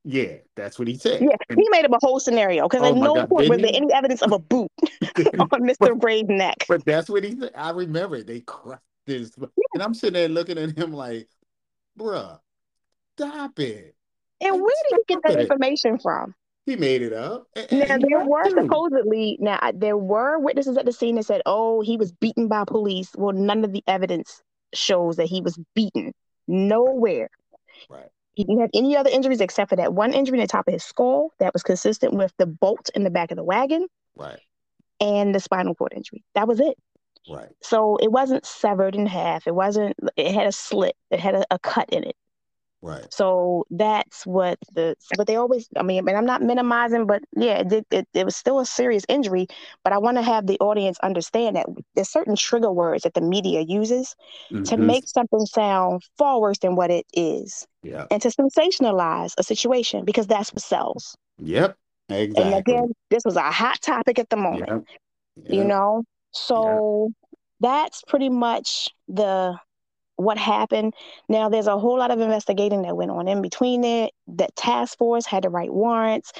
[0.04, 1.20] Yeah, that's what he said.
[1.20, 3.58] Yeah, and, he made up a whole scenario because oh at no God, point was
[3.58, 4.88] there any evidence of a boot on
[5.60, 5.98] Mr.
[5.98, 6.56] Gray's neck.
[6.68, 7.52] But that's what he said.
[7.54, 9.46] I remember they crushed this, yeah.
[9.74, 11.28] and I'm sitting there looking at him like,
[11.98, 12.38] "Bruh,
[13.16, 13.94] stop it."
[14.40, 15.42] And like, where did he get that it.
[15.42, 16.34] information from?
[16.64, 17.46] He made it up.
[17.70, 21.98] Now there were supposedly now there were witnesses at the scene that said, "Oh, he
[21.98, 26.12] was beaten by police." Well, none of the evidence shows that he was beaten.
[26.48, 27.28] Nowhere
[27.88, 28.08] Right.
[28.40, 30.72] He didn't have any other injuries except for that one injury in the top of
[30.72, 33.86] his skull that was consistent with the bolt in the back of the wagon.
[34.16, 34.38] Right.
[34.98, 36.24] And the spinal cord injury.
[36.34, 36.78] That was it.
[37.30, 37.50] Right.
[37.60, 39.46] So it wasn't severed in half.
[39.46, 39.94] It wasn't.
[40.16, 40.96] It had a slit.
[41.10, 42.16] It had a, a cut in it.
[42.82, 43.12] Right.
[43.12, 47.58] So that's what the but they always I mean and I'm not minimizing but yeah
[47.58, 49.48] it did it, it was still a serious injury
[49.84, 53.20] but I want to have the audience understand that there's certain trigger words that the
[53.20, 54.16] media uses
[54.50, 54.62] mm-hmm.
[54.62, 57.66] to make something sound far worse than what it is.
[57.82, 58.06] Yeah.
[58.10, 61.16] And to sensationalize a situation because that's what sells.
[61.38, 61.76] Yep.
[62.08, 62.42] Exactly.
[62.42, 64.68] And again, this was a hot topic at the moment.
[64.68, 64.84] Yep.
[65.44, 65.54] Yep.
[65.54, 66.04] You know?
[66.32, 67.38] So yep.
[67.60, 69.56] that's pretty much the
[70.20, 70.94] what happened.
[71.28, 74.08] Now, there's a whole lot of investigating that went on in between there.
[74.28, 76.32] That task force had to write warrants.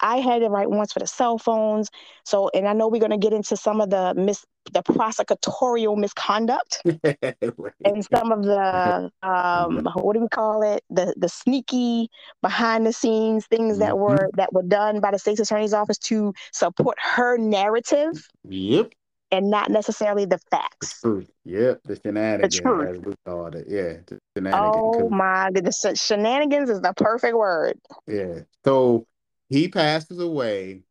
[0.00, 1.90] I had to write warrants for the cell phones.
[2.24, 5.96] So, and I know we're going to get into some of the mis the prosecutorial
[5.96, 10.84] misconduct and some of the um, what do we call it?
[10.90, 12.10] The the sneaky
[12.42, 14.02] behind the scenes things that mm-hmm.
[14.02, 18.28] were that were done by the state's attorney's office to support her narrative.
[18.48, 18.92] Yep
[19.30, 21.00] and not necessarily the facts.
[21.00, 21.30] The truth.
[21.44, 22.96] Yep, the shenanigans, the truth.
[22.96, 23.66] as we called it.
[23.68, 24.96] Yeah, the shenanigans.
[24.96, 27.78] Oh my goodness, shenanigans is the perfect word.
[28.06, 28.40] Yeah.
[28.64, 29.06] So
[29.48, 30.82] he passes away,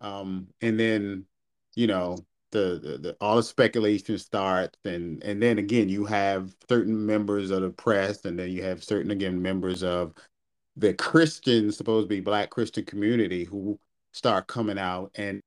[0.00, 1.24] um, and then
[1.74, 2.18] you know
[2.52, 7.50] the, the, the all the speculation starts, and and then again you have certain members
[7.50, 10.14] of the press, and then you have certain again members of
[10.76, 13.78] the Christian, supposed to be Black Christian community, who
[14.12, 15.42] start coming out and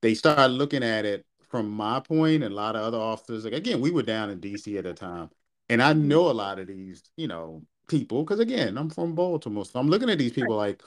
[0.00, 3.52] they start looking at it from my point and a lot of other officers, like
[3.52, 5.30] again, we were down in DC at the time.
[5.68, 6.08] And I mm-hmm.
[6.08, 9.64] know a lot of these, you know, people, because again, I'm from Baltimore.
[9.64, 10.82] So I'm looking at these people like,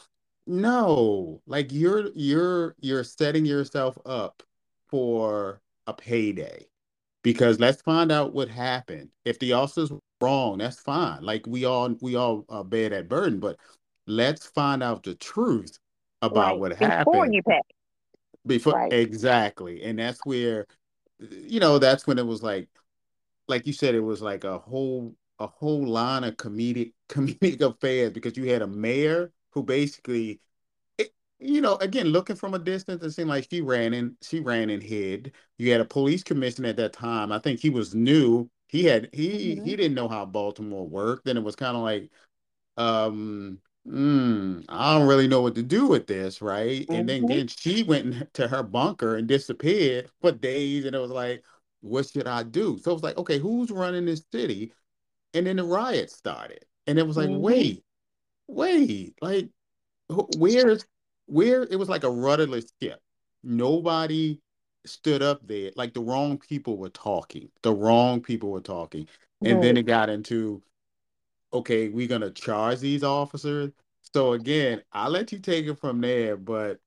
[0.47, 4.43] no, like you're you're you're setting yourself up
[4.88, 6.65] for a payday.
[7.23, 9.10] Because let's find out what happened.
[9.23, 11.23] If the officer's wrong, that's fine.
[11.23, 13.58] Like we all we all uh, bear that burden, but
[14.08, 15.80] let's find out the truth
[16.21, 16.60] about right.
[16.60, 17.06] what Before happened.
[17.06, 17.62] Before you pay
[18.45, 18.93] before right.
[18.93, 19.84] exactly.
[19.84, 20.67] And that's where
[21.19, 22.67] you know that's when it was like
[23.47, 28.12] like you said it was like a whole a whole line of comedic comedic affairs
[28.12, 30.39] because you had a mayor who basically
[30.97, 34.39] it, you know again looking from a distance it seemed like she ran in she
[34.39, 35.34] ran and hid.
[35.58, 37.32] You had a police commissioner at that time.
[37.32, 38.49] I think he was new.
[38.67, 39.65] He had he mm-hmm.
[39.65, 41.25] he didn't know how baltimore worked.
[41.25, 42.12] Then it was kind of like
[42.77, 46.86] um mm, I don't really know what to do with this, right?
[46.89, 47.28] And then, mm-hmm.
[47.28, 50.86] then she went to her bunker and disappeared for days.
[50.86, 51.43] And it was like,
[51.82, 52.78] what should I do?
[52.82, 54.74] So it was like, okay, who's running this city?
[55.34, 56.65] And then the riot started.
[56.88, 57.41] And it was like, mm-hmm.
[57.41, 57.84] wait,
[58.48, 59.50] wait, like,
[60.38, 60.86] where's
[61.26, 63.00] where it was like a rudderless ship.
[63.43, 64.39] Nobody
[64.86, 65.72] stood up there.
[65.76, 67.50] Like the wrong people were talking.
[67.62, 69.08] The wrong people were talking.
[69.43, 70.62] And then it got into
[71.53, 73.71] okay, we're gonna charge these officers.
[74.13, 76.79] So again, I'll let you take it from there, but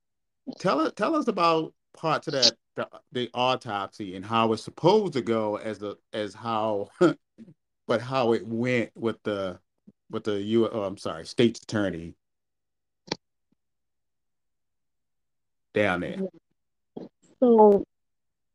[0.58, 5.14] tell us tell us about parts of that the, the autopsy and how it's supposed
[5.14, 6.88] to go as the as how
[7.86, 9.58] but how it went with the
[10.10, 12.14] with the U oh, I'm sorry, state's attorney
[15.74, 16.18] down there.
[17.40, 17.84] So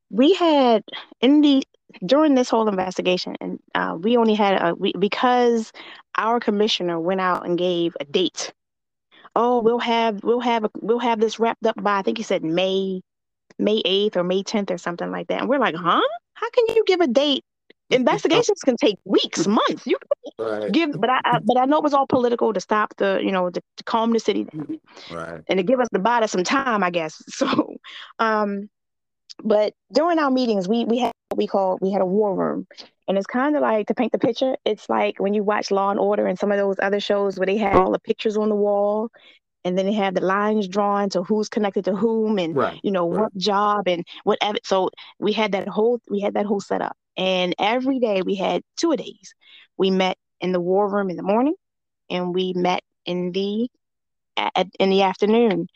[0.09, 0.83] we had
[1.19, 1.63] in the
[2.05, 5.71] during this whole investigation, and uh, we only had a we, because
[6.17, 8.53] our commissioner went out and gave a date.
[9.35, 12.23] Oh, we'll have we'll have a, we'll have this wrapped up by I think he
[12.23, 13.01] said May
[13.57, 15.41] May eighth or May tenth or something like that.
[15.41, 16.01] And we're like, huh?
[16.33, 17.43] How can you give a date?
[17.91, 19.85] Investigations can take weeks, months.
[19.85, 19.97] You
[20.39, 20.71] right.
[20.71, 23.31] give, but I, I, but I know it was all political to stop the you
[23.31, 24.79] know to, to calm the city down,
[25.11, 25.41] right?
[25.47, 27.21] And to give us the body some time, I guess.
[27.31, 27.75] So,
[28.19, 28.69] um,
[29.43, 32.67] but during our meetings, we we had we call we had a war room,
[33.07, 34.55] and it's kind of like to paint the picture.
[34.63, 37.47] It's like when you watch Law and Order and some of those other shows where
[37.47, 39.09] they have all the pictures on the wall,
[39.65, 42.79] and then they have the lines drawn to who's connected to whom, and right.
[42.83, 43.21] you know right.
[43.21, 44.59] what job and whatever.
[44.63, 48.61] So we had that whole we had that whole setup, and every day we had
[48.77, 49.33] two days.
[49.77, 51.55] We met in the war room in the morning,
[52.11, 53.67] and we met in the
[54.79, 55.67] in the afternoon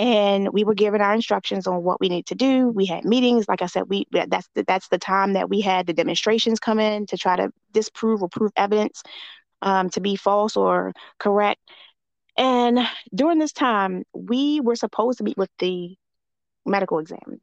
[0.00, 2.68] and we were given our instructions on what we need to do.
[2.68, 3.46] We had meetings.
[3.46, 6.80] Like I said, we that's the, that's the time that we had the demonstrations come
[6.80, 9.02] in to try to disprove or prove evidence
[9.60, 11.60] um, to be false or correct.
[12.38, 12.78] And
[13.14, 15.94] during this time, we were supposed to meet with the
[16.64, 17.36] medical examiner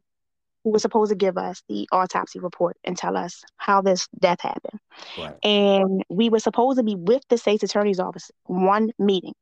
[0.63, 4.41] who was supposed to give us the autopsy report and tell us how this death
[4.41, 4.79] happened.
[5.15, 5.35] Right.
[5.45, 9.35] And we were supposed to be with the state's attorney's office one meeting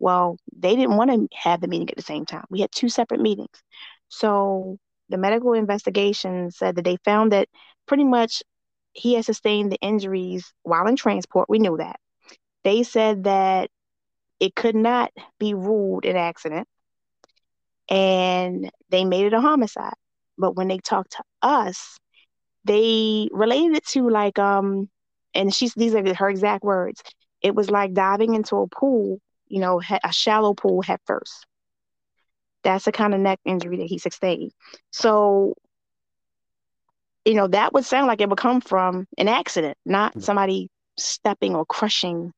[0.00, 2.46] well, they didn't want to have the meeting at the same time.
[2.50, 3.62] We had two separate meetings.
[4.08, 4.78] So
[5.10, 7.48] the medical investigation said that they found that
[7.86, 8.42] pretty much
[8.94, 11.50] he had sustained the injuries while in transport.
[11.50, 12.00] We knew that.
[12.64, 13.70] they said that
[14.40, 16.68] it could not be ruled an accident
[17.88, 19.94] and they made it a homicide.
[20.38, 21.98] But when they talked to us,
[22.64, 24.88] they related it to like um
[25.34, 27.02] and she's these are her exact words.
[27.42, 31.46] It was like diving into a pool, you know, a shallow pool head first.
[32.62, 34.52] That's the kind of neck injury that he sustained.
[34.92, 35.54] So,
[37.24, 40.20] you know, that would sound like it would come from an accident, not hmm.
[40.20, 42.32] somebody stepping or crushing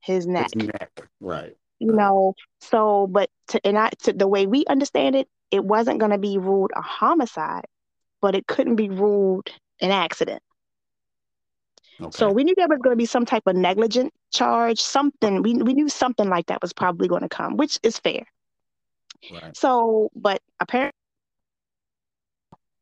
[0.00, 0.50] his neck.
[0.54, 1.56] His neck, right.
[1.78, 5.98] You know, so but to, and I to the way we understand it, it wasn't
[5.98, 7.64] going to be ruled a homicide,
[8.20, 9.48] but it couldn't be ruled
[9.80, 10.42] an accident.
[12.02, 12.16] Okay.
[12.16, 15.42] So we knew there was going to be some type of negligent charge, something.
[15.42, 18.24] We we knew something like that was probably going to come, which is fair.
[19.32, 19.56] Right.
[19.56, 20.96] So, but apparently,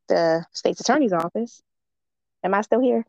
[0.09, 1.62] the state's attorney's office.
[2.42, 3.04] Am I still here?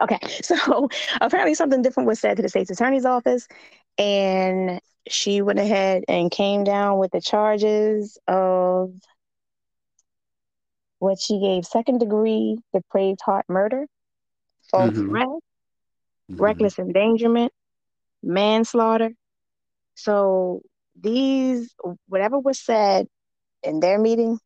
[0.00, 0.88] Okay, so
[1.20, 3.48] apparently something different was said to the state's attorney's office,
[3.96, 8.92] and she went ahead and came down with the charges of
[10.98, 13.86] what she gave second degree depraved heart murder,
[14.70, 15.10] false mm-hmm.
[15.10, 16.42] arrest, mm-hmm.
[16.42, 17.52] reckless endangerment,
[18.22, 19.10] manslaughter.
[19.94, 20.62] So
[21.00, 21.74] these,
[22.06, 23.06] whatever was said
[23.62, 24.38] in their meeting,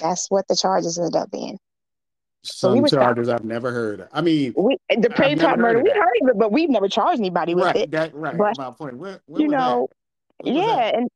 [0.00, 1.58] that's what the charges ended up being.
[2.42, 4.00] Some so charges I've never heard.
[4.00, 4.08] Of.
[4.12, 7.18] I mean, we, the Prey Top murder, we heard of it, but we've never charged
[7.18, 7.90] anybody with right, it.
[7.90, 8.98] That, right, but, my point.
[8.98, 9.88] Where, where you know,
[10.44, 11.08] yeah, and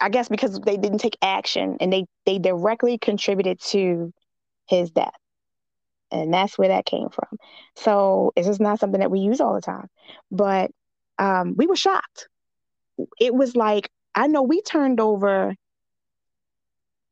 [0.00, 4.12] I guess because they didn't take action and they they directly contributed to
[4.66, 5.12] his death,
[6.10, 7.38] and that's where that came from.
[7.76, 9.88] So it's just not something that we use all the time,
[10.30, 10.70] but
[11.18, 12.28] um, we were shocked.
[13.20, 15.54] It was like I know we turned over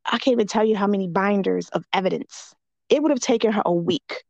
[0.04, 2.54] I can't even tell you how many binders of evidence.
[2.88, 4.24] It would have taken her a week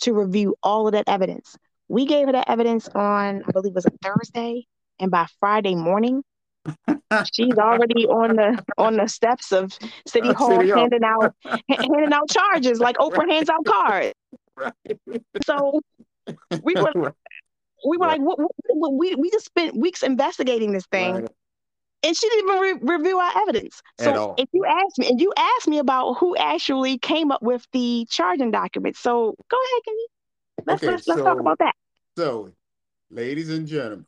[0.00, 1.56] to review all of that evidence.
[1.88, 4.66] We gave her that evidence on, I believe it was a Thursday,
[5.00, 6.22] and by Friday morning,
[7.32, 9.76] she's already on the on the steps of
[10.06, 11.34] City Hall City handing out
[11.68, 13.30] handing out charges like Oprah right.
[13.30, 14.12] hands out cards.
[14.56, 14.72] Right.
[15.44, 15.80] So
[16.62, 16.92] we were
[17.86, 18.18] we were right.
[18.18, 21.28] like, what, what, we we just spent weeks investigating this thing,
[22.02, 23.80] and she didn't even re- review our evidence.
[24.00, 27.66] So if you ask me, and you asked me about who actually came up with
[27.72, 28.96] the charging document.
[28.96, 30.06] So go ahead, Kenny.
[30.66, 31.74] Let's okay, let's, let's so, talk about that.
[32.16, 32.50] So,
[33.10, 34.06] ladies and gentlemen,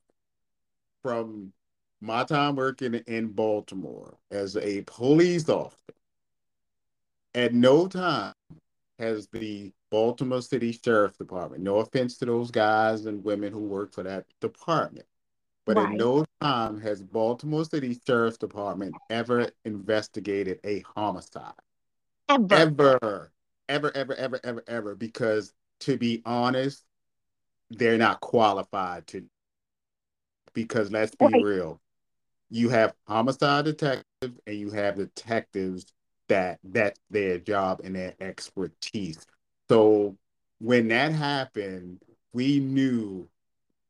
[1.02, 1.52] from
[2.00, 5.76] my time working in Baltimore as a police officer,
[7.34, 8.34] at no time
[8.98, 13.92] has the Baltimore City Sheriff Department, no offense to those guys and women who work
[13.92, 15.06] for that department,
[15.66, 15.90] but right.
[15.90, 21.52] in no time has Baltimore City Sheriff's Department ever investigated a homicide.
[22.28, 22.54] Ever.
[22.54, 23.30] Ever.
[23.68, 24.94] Ever, ever, ever, ever, ever.
[24.94, 26.84] Because to be honest,
[27.70, 29.24] they're not qualified to.
[30.52, 31.42] Because let's be right.
[31.42, 31.80] real,
[32.50, 34.04] you have homicide detectives
[34.46, 35.86] and you have detectives
[36.28, 39.26] that that's their job and their expertise.
[39.68, 40.16] So
[40.58, 43.28] when that happened, we knew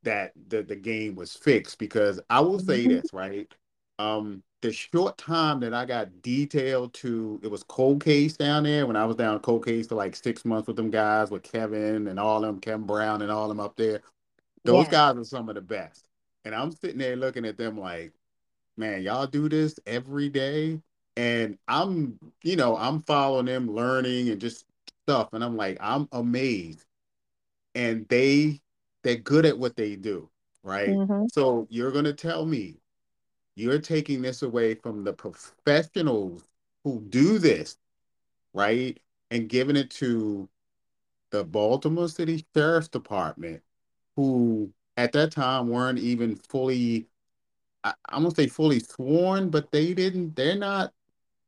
[0.02, 3.00] that the, the game was fixed because I will say mm-hmm.
[3.00, 3.52] this, right?
[3.98, 8.86] Um, the short time that I got detailed to, it was cold case down there
[8.86, 12.08] when I was down cold case for like six months with them guys with Kevin
[12.08, 14.00] and all them, Kevin Brown and all them up there.
[14.64, 14.90] Those yeah.
[14.90, 16.06] guys are some of the best.
[16.44, 18.12] And I'm sitting there looking at them like,
[18.80, 20.80] man, y'all do this every day.
[21.16, 24.64] And I'm, you know, I'm following them, learning and just
[25.04, 25.28] stuff.
[25.32, 26.84] And I'm like, I'm amazed.
[27.74, 28.60] And they
[29.02, 30.28] they're good at what they do,
[30.62, 30.88] right?
[30.88, 31.26] Mm-hmm.
[31.32, 32.76] So you're going to tell me
[33.54, 36.42] you're taking this away from the professionals
[36.84, 37.76] who do this,
[38.54, 38.98] right?
[39.30, 40.48] And giving it to
[41.30, 43.62] the Baltimore City Sheriff's Department,
[44.16, 47.06] who at that time weren't even fully,
[47.84, 50.92] I, am gonna say fully sworn, but they didn't, they're not,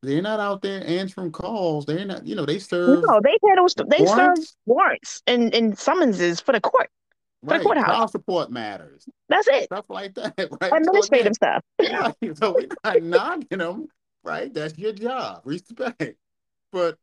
[0.02, 1.86] they're not out there answering calls.
[1.86, 3.04] They're not, you know, they serve.
[3.06, 4.48] No, they handle, they warrants.
[4.48, 6.90] serve warrants and, and summonses for the court.
[7.42, 7.58] Right.
[7.58, 7.86] The courthouse.
[7.86, 9.08] Child support matters.
[9.28, 9.64] That's it.
[9.64, 10.72] Stuff like that, right?
[10.72, 12.14] Administrative so stuff.
[12.22, 12.38] right.
[12.38, 13.88] So we're not knocking them,
[14.24, 14.52] right?
[14.52, 15.42] That's your job.
[15.44, 16.16] Respect.
[16.70, 16.98] But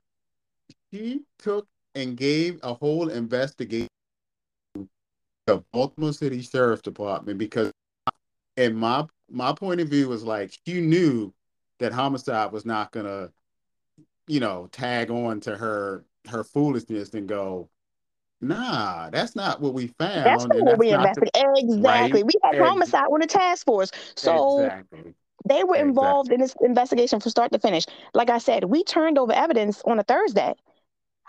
[0.91, 3.87] he took and gave a whole investigation
[4.75, 4.87] to
[5.45, 7.71] the Baltimore City Sheriff's Department because
[8.55, 11.33] in my my point of view was like she knew
[11.79, 13.29] that homicide was not gonna,
[14.27, 17.69] you know, tag on to her her foolishness and go,
[18.41, 20.25] Nah, that's not what we found.
[20.25, 21.43] That's not what we investigated.
[21.57, 22.23] Exactly.
[22.23, 22.25] Right?
[22.25, 23.91] We had homicide on the task force.
[24.15, 25.13] So exactly.
[25.47, 26.35] they were involved exactly.
[26.35, 27.85] in this investigation from start to finish.
[28.13, 30.53] Like I said, we turned over evidence on a Thursday.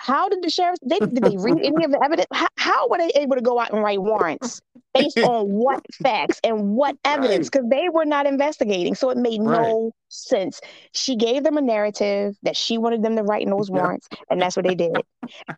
[0.01, 2.27] How did the sheriff they did they read any of the evidence?
[2.33, 4.63] How, how were they able to go out and write warrants
[4.95, 7.51] based on what facts and what evidence?
[7.51, 7.83] Because right.
[7.83, 9.61] they were not investigating, so it made right.
[9.61, 10.63] no sense.
[10.93, 14.41] She gave them a narrative that she wanted them to write in those warrants, and
[14.41, 14.97] that's what they did.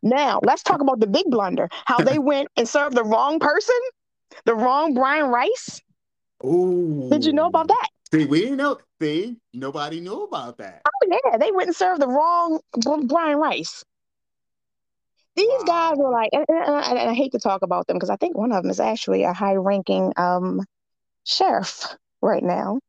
[0.02, 3.78] now let's talk about the big blunder: how they went and served the wrong person,
[4.44, 5.80] the wrong Brian Rice.
[6.44, 7.06] Ooh.
[7.12, 7.88] Did you know about that?
[8.12, 8.78] See, we didn't know.
[9.00, 10.82] See, nobody knew about that.
[10.84, 12.58] Oh yeah, they went and served the wrong
[13.06, 13.84] Brian Rice.
[15.34, 18.16] These guys were like, and, and, and, I hate to talk about them because I
[18.16, 20.60] think one of them is actually a high-ranking um,
[21.24, 22.80] sheriff right now.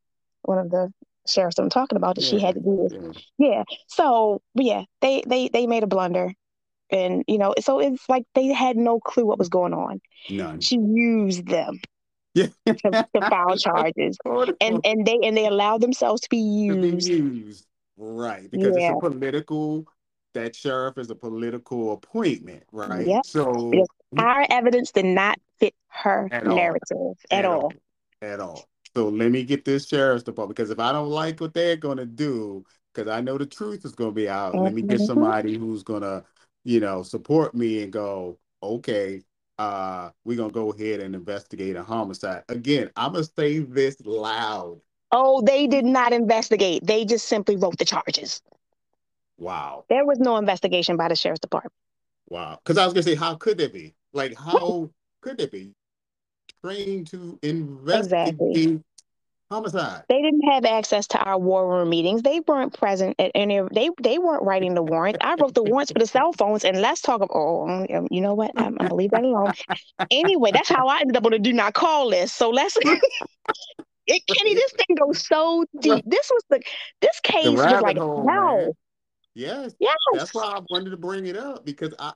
[0.41, 0.91] One of the
[1.27, 2.93] sheriffs that I'm talking about that yeah, she had to do with.
[3.37, 3.47] Yeah.
[3.49, 3.63] yeah.
[3.87, 6.33] So, yeah, they they they made a blunder,
[6.89, 10.01] and you know, so it's like they had no clue what was going on.
[10.29, 10.59] None.
[10.59, 11.79] She used them.
[12.33, 12.47] Yeah.
[12.65, 14.17] to, to file charges,
[14.59, 17.07] and and they and they allowed themselves to be used.
[17.07, 17.67] To be used.
[17.95, 18.89] Right, because yeah.
[18.89, 19.85] it's a political
[20.33, 23.07] that sheriff is a political appointment, right?
[23.07, 23.25] Yep.
[23.25, 23.71] So
[24.17, 27.17] our evidence did not fit her at narrative all.
[27.31, 27.61] At, at all.
[27.61, 27.73] all.
[28.21, 28.65] At all.
[28.95, 32.05] So let me get this sheriff's department because if I don't like what they're gonna
[32.05, 32.63] do,
[32.93, 34.63] because I know the truth is gonna be out, mm-hmm.
[34.63, 35.05] let me get mm-hmm.
[35.05, 36.23] somebody who's gonna,
[36.63, 39.21] you know, support me and go, okay,
[39.57, 42.43] uh, we're gonna go ahead and investigate a homicide.
[42.49, 44.79] Again, I'm gonna say this loud.
[45.11, 46.85] Oh, they did not investigate.
[46.85, 48.41] They just simply wrote the charges.
[49.37, 49.85] Wow.
[49.89, 51.73] There was no investigation by the sheriff's department.
[52.29, 52.59] Wow.
[52.63, 53.95] Because I was gonna say, how could there be?
[54.13, 54.89] Like, how
[55.21, 55.73] could there be?
[56.63, 58.83] Trained to investigate exactly.
[59.51, 60.03] homicide.
[60.07, 62.21] They didn't have access to our war room meetings.
[62.21, 65.19] They weren't present at any of they they weren't writing the warrants.
[65.21, 68.21] I wrote the warrants for the cell phones, and let's talk about oh, um, you
[68.21, 68.51] know what?
[68.55, 69.51] I'm, I'm gonna leave that alone.
[70.09, 72.35] anyway, that's how I ended up on a do not call list.
[72.37, 72.77] So let's
[74.07, 76.03] it, Kenny, this thing goes so deep.
[76.07, 76.61] This was the
[77.01, 78.55] this case was like hole, wow.
[78.57, 78.71] Man.
[79.35, 79.75] Yes.
[79.79, 79.95] Yes.
[80.13, 82.13] That's why I wanted to bring it up because I,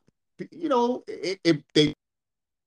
[0.51, 1.93] you know, if, they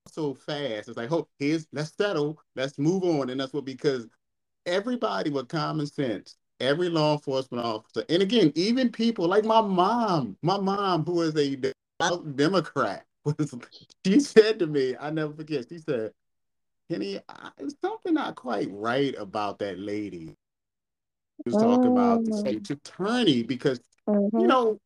[0.08, 4.08] so fast, it's like, oh, here's let's settle, let's move on, and that's what because
[4.66, 10.36] everybody with common sense, every law enforcement officer, and again, even people like my mom,
[10.42, 11.56] my mom who is a
[12.34, 13.54] Democrat, was
[14.04, 15.68] she said to me, I never forget.
[15.68, 16.12] She said,
[16.90, 17.20] "Kenny,
[17.56, 20.34] there's something not quite right about that lady."
[21.44, 22.38] She was talking about the oh.
[22.38, 23.80] state's attorney because
[24.10, 24.40] Mm-hmm.
[24.40, 24.78] You know,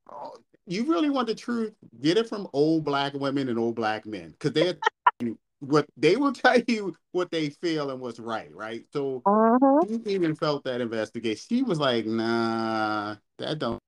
[0.67, 4.31] you really want the truth, get it from old black women and old black men
[4.31, 4.77] because they're
[5.61, 8.85] what they will tell you what they feel and what's right, right?
[8.93, 9.81] So uh-huh.
[9.89, 11.43] she even felt that investigation.
[11.49, 13.79] She was like, "Nah, that don't,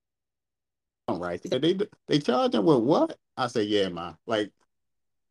[1.08, 4.14] don't right." Said, "They they charge them with what?" I said, "Yeah, ma.
[4.26, 4.52] Like,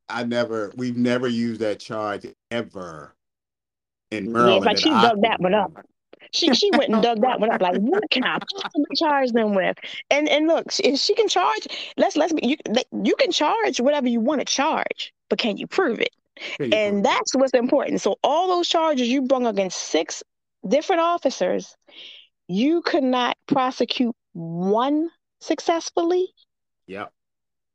[0.07, 3.15] I never, we've never used that charge ever
[4.11, 5.71] in Maryland." Yeah, like she dug that one up.
[6.35, 7.61] She she went and dug that one up.
[7.61, 9.77] Like, what can I possibly charge them with?
[10.09, 11.67] And and look, if she can charge,
[11.97, 12.57] let's let's you
[13.03, 16.15] you can charge whatever you want to charge, but can you prove it?
[16.59, 17.37] You and prove that's it?
[17.39, 18.01] what's important.
[18.01, 20.23] So all those charges you brought against six
[20.67, 21.75] different officers,
[22.47, 25.09] you could not prosecute one
[25.39, 26.27] successfully.
[26.87, 27.11] Yep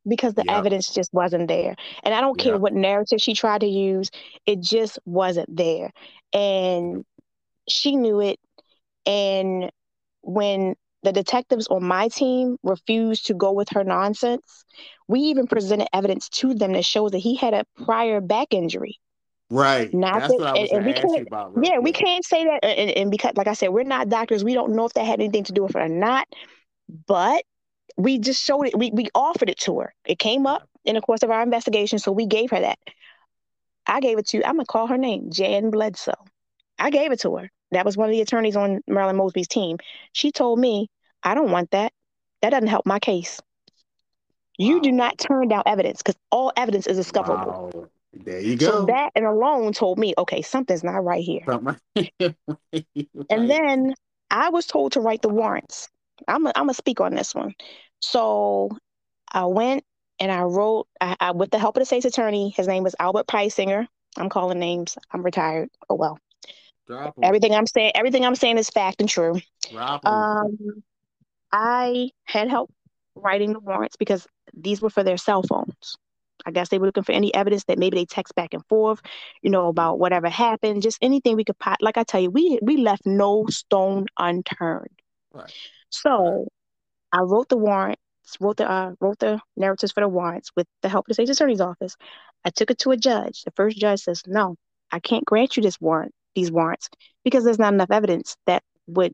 [0.07, 0.57] because the yep.
[0.57, 1.75] evidence just wasn't there.
[2.03, 2.61] And I don't care yep.
[2.61, 4.09] what narrative she tried to use,
[4.45, 5.91] it just wasn't there.
[6.33, 7.05] And
[7.69, 8.39] she knew it.
[9.05, 9.71] And
[10.21, 14.65] when the detectives on my team refused to go with her nonsense,
[15.07, 18.99] we even presented evidence to them that shows that he had a prior back injury.
[19.49, 19.93] Right.
[19.93, 21.53] Not That's that, what I was and, and we about.
[21.61, 21.83] Yeah, quick.
[21.83, 22.63] we can't say that.
[22.63, 24.43] And, and because, like I said, we're not doctors.
[24.43, 26.27] We don't know if that had anything to do with it or not.
[27.07, 27.43] But
[27.97, 28.77] we just showed it.
[28.77, 29.93] We, we offered it to her.
[30.05, 31.99] It came up in the course of our investigation.
[31.99, 32.79] So we gave her that.
[33.85, 34.43] I gave it to, you.
[34.45, 36.13] I'm going to call her name, Jan Bledsoe.
[36.79, 37.51] I gave it to her.
[37.71, 39.77] That was one of the attorneys on Marilyn Mosby's team.
[40.13, 40.89] She told me,
[41.23, 41.93] I don't want that.
[42.41, 43.39] That doesn't help my case.
[44.57, 44.81] You wow.
[44.81, 47.71] do not turn down evidence because all evidence is discoverable.
[47.73, 47.89] Wow.
[48.13, 48.65] There you go.
[48.65, 51.43] So that and alone told me, okay, something's not right here.
[51.47, 52.37] right.
[53.29, 53.93] And then
[54.29, 55.87] I was told to write the warrants.
[56.27, 57.53] I'm going to speak on this one.
[58.01, 58.69] So
[59.31, 59.83] I went
[60.19, 62.95] and I wrote, I, I, with the help of the state's attorney, his name was
[62.99, 63.87] Albert Peisinger.
[64.17, 64.97] I'm calling names.
[65.11, 65.69] I'm retired.
[65.89, 66.19] Oh, well.
[67.23, 69.39] Everything I'm saying, everything I'm saying is fact and true.
[70.05, 70.83] Um,
[71.51, 72.71] I had help
[73.15, 75.97] writing the warrants because these were for their cell phones.
[76.45, 78.99] I guess they were looking for any evidence that maybe they text back and forth,
[79.41, 81.59] you know, about whatever happened, just anything we could.
[81.59, 81.77] pot.
[81.81, 85.01] Like I tell you, we we left no stone unturned.
[85.33, 85.53] Right.
[85.89, 86.47] So,
[87.11, 88.01] I wrote the warrants,
[88.39, 91.31] wrote the uh, wrote the narratives for the warrants with the help of the state's
[91.31, 91.95] attorney's office.
[92.43, 93.43] I took it to a judge.
[93.43, 94.55] The first judge says, "No,
[94.91, 96.89] I can't grant you this warrant these warrants
[97.23, 99.13] because there's not enough evidence that would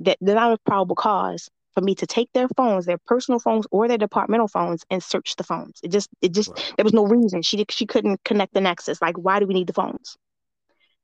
[0.00, 1.48] that there's not a probable cause
[1.78, 5.36] for me to take their phones, their personal phones or their departmental phones, and search
[5.36, 5.78] the phones.
[5.82, 6.72] It just, it just, right.
[6.76, 7.42] there was no reason.
[7.42, 9.00] She did she couldn't connect the nexus.
[9.00, 10.16] Like, why do we need the phones?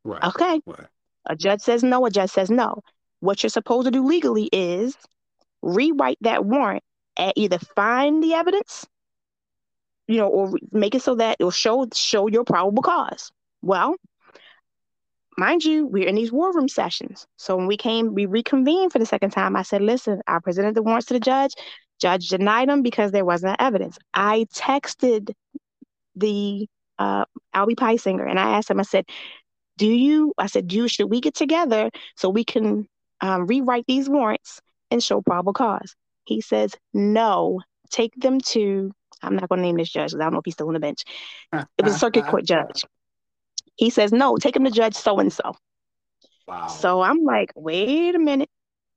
[0.02, 0.22] Right.
[0.24, 0.60] Okay.
[0.66, 0.86] Right.
[1.26, 2.04] A judge says no.
[2.06, 2.82] A judge says no.
[3.20, 4.96] What you're supposed to do legally is
[5.62, 6.82] rewrite that warrant
[7.16, 8.84] and either find the evidence,
[10.08, 13.30] you know, or make it so that it'll show show your probable cause.
[13.62, 13.96] Well,
[15.36, 17.26] mind you, we're in these war room sessions.
[17.36, 19.56] So when we came, we reconvened for the second time.
[19.56, 21.54] I said, listen, I presented the warrants to the judge.
[22.00, 23.98] Judge denied them because there wasn't evidence.
[24.12, 25.32] I texted
[26.16, 26.68] the
[26.98, 27.24] uh,
[27.54, 29.06] Albie Peisinger and I asked him, I said,
[29.76, 32.86] do you, I said, do you, should we get together so we can
[33.20, 34.60] um, rewrite these warrants
[34.90, 35.94] and show probable cause?
[36.24, 37.60] He says, no,
[37.90, 40.44] take them to, I'm not going to name this judge because I don't know if
[40.44, 41.04] he's still on the bench.
[41.78, 42.84] It was a circuit court judge.
[43.76, 45.54] He says, no, take him to Judge so and so.
[46.46, 46.66] Wow.
[46.68, 48.50] So I'm like, wait a minute.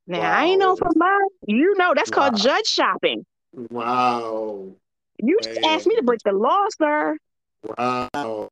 [0.06, 0.32] Now wow.
[0.32, 2.30] I know from my, you know, that's wow.
[2.30, 3.24] called judge shopping.
[3.52, 4.72] Wow.
[5.18, 5.64] You Man.
[5.64, 7.16] asked me to break the law, sir.
[7.62, 8.50] Wow.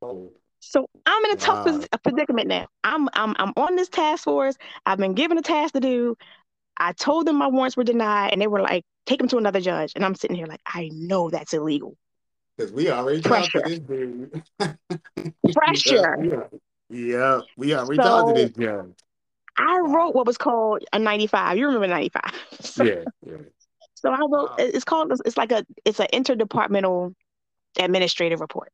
[0.61, 1.83] So I'm in a tough wow.
[2.03, 2.67] predicament now.
[2.83, 4.57] I'm I'm I'm on this task force.
[4.85, 6.17] I've been given a task to do.
[6.77, 9.61] I told them my warrants were denied, and they were like, "Take them to another
[9.61, 11.97] judge." And I'm sitting here like, I know that's illegal.
[12.57, 14.43] Because we already talked to this dude.
[15.53, 16.17] Pressure.
[16.23, 18.95] yeah, yeah, we already so, talked to this judge.
[19.59, 21.59] I wrote what was called a 95.
[21.59, 22.23] You remember 95?
[22.61, 23.37] so, yeah, yeah.
[23.95, 24.51] So I wrote.
[24.59, 25.13] It's called.
[25.25, 25.67] It's like a.
[25.85, 27.15] It's an interdepartmental
[27.79, 28.71] administrative report.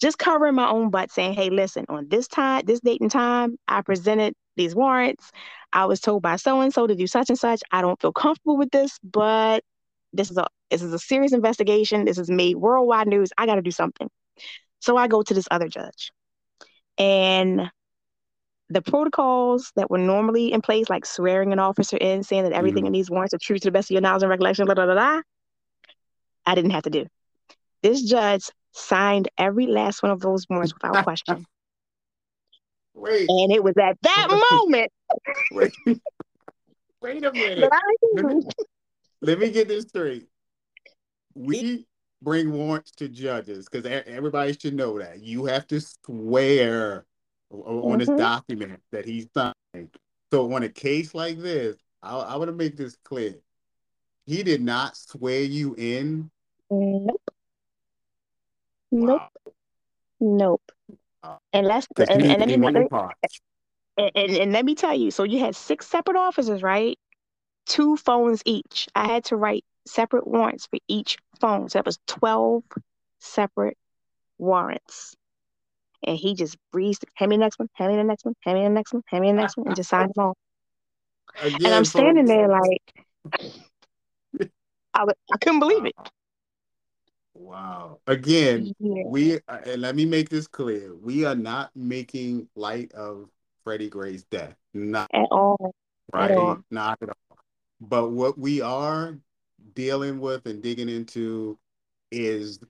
[0.00, 1.86] Just covering my own butt, saying, "Hey, listen.
[1.88, 5.30] On this time, this date and time, I presented these warrants.
[5.72, 7.62] I was told by so and so to do such and such.
[7.70, 9.62] I don't feel comfortable with this, but
[10.12, 12.04] this is a this is a serious investigation.
[12.04, 13.30] This is made worldwide news.
[13.38, 14.08] I got to do something.
[14.80, 16.12] So I go to this other judge.
[16.98, 17.70] And
[18.68, 22.80] the protocols that were normally in place, like swearing an officer in, saying that everything
[22.80, 22.86] mm-hmm.
[22.86, 24.86] in these warrants are true to the best of your knowledge and recollection, blah, blah,
[24.86, 25.20] blah, blah,
[26.44, 27.06] I didn't have to do.
[27.82, 31.46] This judge signed every last one of those warrants without question.
[32.94, 33.26] Wait.
[33.28, 34.90] And it was at that moment.
[35.52, 35.72] Wait.
[37.02, 37.70] Wait a minute.
[39.20, 40.26] Let me get this straight.
[41.36, 41.86] We
[42.22, 47.04] bring warrants to judges because everybody should know that you have to swear
[47.52, 47.70] mm-hmm.
[47.70, 48.18] on this mm-hmm.
[48.18, 49.90] document that he signed.
[50.32, 53.34] So on a case like this, I, I want to make this clear.
[54.26, 56.30] He did not swear you in.
[56.70, 57.22] Nope.
[58.90, 59.22] Nope.
[60.18, 60.72] Nope.
[61.52, 62.76] and let's and, and, and,
[63.98, 65.10] and, and, let me tell you.
[65.10, 66.98] So you had six separate officers, right?
[67.66, 68.88] two phones each.
[68.94, 71.68] I had to write separate warrants for each phone.
[71.68, 72.62] So that was 12
[73.20, 73.76] separate
[74.38, 75.14] warrants.
[76.06, 78.58] And he just breezed, hand me the next one, hand me the next one, hand
[78.58, 80.36] me the next one, hand me the next one, and just signed them all.
[81.40, 82.94] Again, and I'm standing there like,
[84.94, 85.94] I, I couldn't believe it.
[87.34, 88.00] Wow.
[88.06, 89.02] Again, yeah.
[89.06, 93.28] we uh, and let me make this clear: we are not making light of
[93.62, 94.54] Freddie Gray's death.
[94.72, 95.74] Not at all.
[96.12, 96.30] Right?
[96.30, 96.58] At all.
[96.70, 97.38] Not at all.
[97.80, 99.18] But what we are
[99.74, 101.58] dealing with and digging into
[102.10, 102.60] is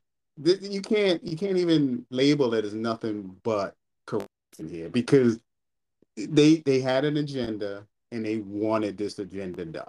[0.44, 3.74] you can't you can't even label it as nothing but
[4.06, 5.38] corruption here because
[6.16, 9.84] they they had an agenda and they wanted this agenda done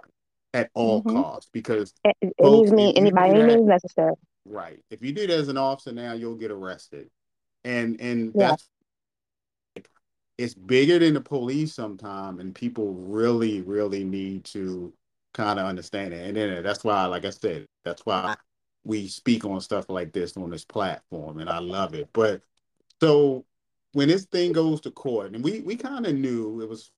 [0.54, 1.16] at all mm-hmm.
[1.16, 4.14] costs because it, it folks, me by any means necessary.
[4.44, 4.82] Right.
[4.90, 7.10] If you do it as an officer now, you'll get arrested.
[7.64, 8.50] And and yeah.
[8.50, 8.68] that's
[10.38, 14.92] it's bigger than the police sometimes and people really, really need to
[15.38, 16.26] kind of understand it.
[16.26, 18.34] And then uh, that's why, like I said, that's why
[18.84, 22.08] we speak on stuff like this on this platform, and I love it.
[22.12, 22.42] But
[23.00, 23.44] so
[23.92, 26.90] when this thing goes to court, and we we kind of knew it was.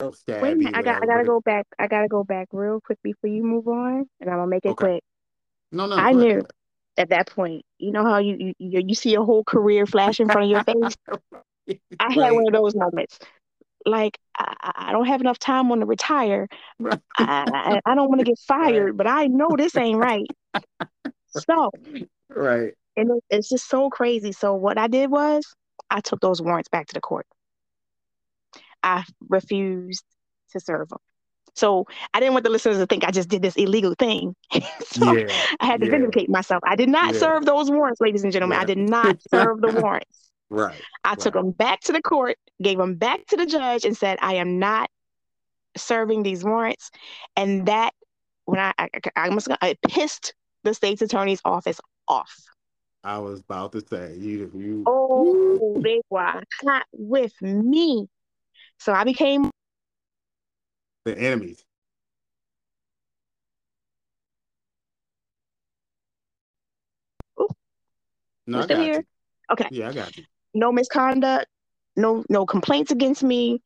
[0.00, 1.64] Wait a minute, I got I gotta go back.
[1.78, 4.70] I gotta go back real quick before you move on, and I'm gonna make it
[4.70, 4.84] okay.
[4.84, 5.04] quick.
[5.70, 6.42] No, no, I knew
[6.96, 7.64] at that point.
[7.78, 10.64] You know how you you you see a whole career flash in front of your
[10.64, 10.96] face.
[12.00, 12.18] I right.
[12.18, 13.20] had one of those moments
[13.86, 16.48] like I, I, don't have enough time on to retire.
[16.78, 17.00] Right.
[17.18, 18.96] I, I, don't want to get fired, right.
[18.96, 20.26] but I know this ain't right.
[21.34, 21.70] So,
[22.28, 22.74] right.
[22.94, 24.32] And it, it's just so crazy.
[24.32, 25.46] So what I did was
[25.88, 27.26] I took those warrants back to the court.
[28.82, 30.04] I refused
[30.50, 30.98] to serve them.
[31.54, 34.34] So I didn't want the listeners to think I just did this illegal thing.
[34.84, 35.92] so yeah, I had to yeah.
[35.92, 36.62] vindicate myself.
[36.66, 37.20] I did not yeah.
[37.20, 38.58] serve those warrants, ladies and gentlemen.
[38.58, 40.31] I did not serve the warrants.
[40.52, 40.82] Right.
[41.02, 41.18] I right.
[41.18, 44.34] took them back to the court, gave them back to the judge, and said, I
[44.34, 44.90] am not
[45.78, 46.90] serving these warrants.
[47.36, 47.94] And that,
[48.44, 52.34] when I, I, I gonna, I pissed the state's attorney's office off.
[53.02, 54.84] I was about to say, you, you.
[54.86, 58.06] Oh, they were not with me.
[58.78, 59.50] So I became
[61.06, 61.64] the enemies.
[68.46, 68.94] No, I got here.
[68.96, 69.02] You.
[69.52, 69.68] Okay.
[69.70, 70.24] Yeah, I got you.
[70.54, 71.46] No misconduct.
[71.96, 73.62] No no complaints against me,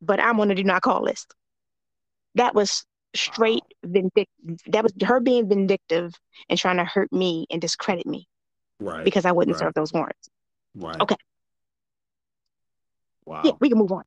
[0.00, 1.34] but I'm on the do not call list.
[2.34, 2.84] That was
[3.14, 4.26] straight vindictive.
[4.68, 6.14] That was her being vindictive
[6.48, 8.28] and trying to hurt me and discredit me
[8.78, 9.04] Right.
[9.04, 9.60] because I wouldn't right.
[9.60, 10.28] serve those warrants.
[10.74, 11.00] Right.
[11.00, 11.16] Okay.
[13.24, 13.42] Wow.
[13.44, 14.04] Yeah, we can move on.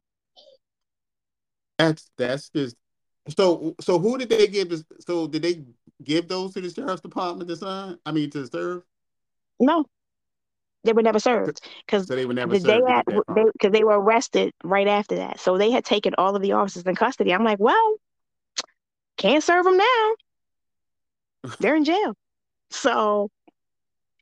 [1.77, 2.75] That's that's just
[3.35, 5.63] so so who did they give this so did they
[6.03, 7.97] give those to the sheriff's department to sign?
[8.05, 8.83] I mean to serve?
[9.59, 9.85] No,
[10.83, 12.87] they were never served because So they were never the served.
[12.87, 13.05] to at
[13.35, 15.39] they because they were arrested right after that.
[15.39, 17.33] So they had taken all of the officers in custody.
[17.33, 17.95] I'm like, well,
[19.17, 20.15] can't serve them now.
[21.59, 22.15] They're in jail.
[22.71, 23.29] So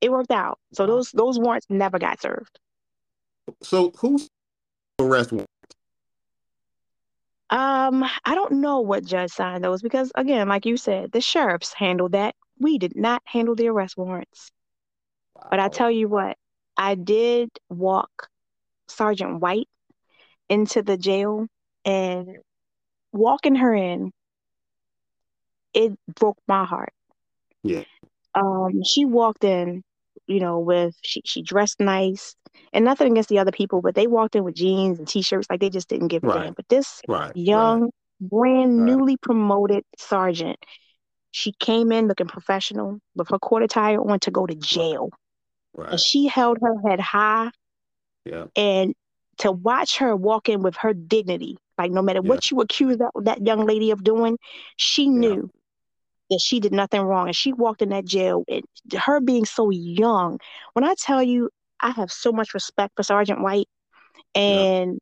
[0.02, 0.60] it worked out.
[0.74, 0.96] So Wow.
[0.96, 2.60] those those warrants never got served.
[3.62, 4.28] So who's
[5.00, 5.48] arrest warrant?
[7.50, 11.74] Um, I don't know what judge signed those because again, like you said, the sheriffs
[11.74, 12.36] handled that.
[12.60, 14.52] We did not handle the arrest warrants.
[15.50, 16.36] But I tell you what,
[16.78, 18.30] I did walk
[18.88, 19.68] Sergeant White
[20.50, 21.48] into the jail
[21.86, 22.38] and
[23.12, 24.12] walking her in,
[25.74, 26.94] it broke my heart.
[27.64, 27.84] Yeah.
[28.36, 29.84] Um, she walked in,
[30.28, 32.36] you know, with she she dressed nice
[32.74, 35.60] and nothing against the other people, but they walked in with jeans and t-shirts like
[35.60, 36.44] they just didn't give a Right.
[36.46, 36.54] damn.
[36.54, 37.36] But this Right.
[37.36, 38.86] young, brand Right.
[38.86, 40.58] newly promoted sergeant,
[41.32, 45.10] she came in looking professional with her quarter tire on to go to jail.
[45.78, 46.00] Right.
[46.00, 47.52] She held her head high
[48.26, 48.48] Yeah.
[48.56, 48.94] and
[49.40, 52.30] to watch her walk in with her dignity, like no matter Yeah.
[52.30, 54.38] what you accuse that, that young lady of doing,
[54.78, 55.12] she Yeah.
[55.12, 55.52] knew
[56.30, 57.28] that she did nothing wrong.
[57.28, 58.66] And she walked in that jail and
[58.98, 60.40] her being so young.
[60.74, 61.50] When I tell you,
[61.80, 63.70] I have so much respect for Sergeant White
[64.36, 64.60] Yeah.
[64.62, 65.00] and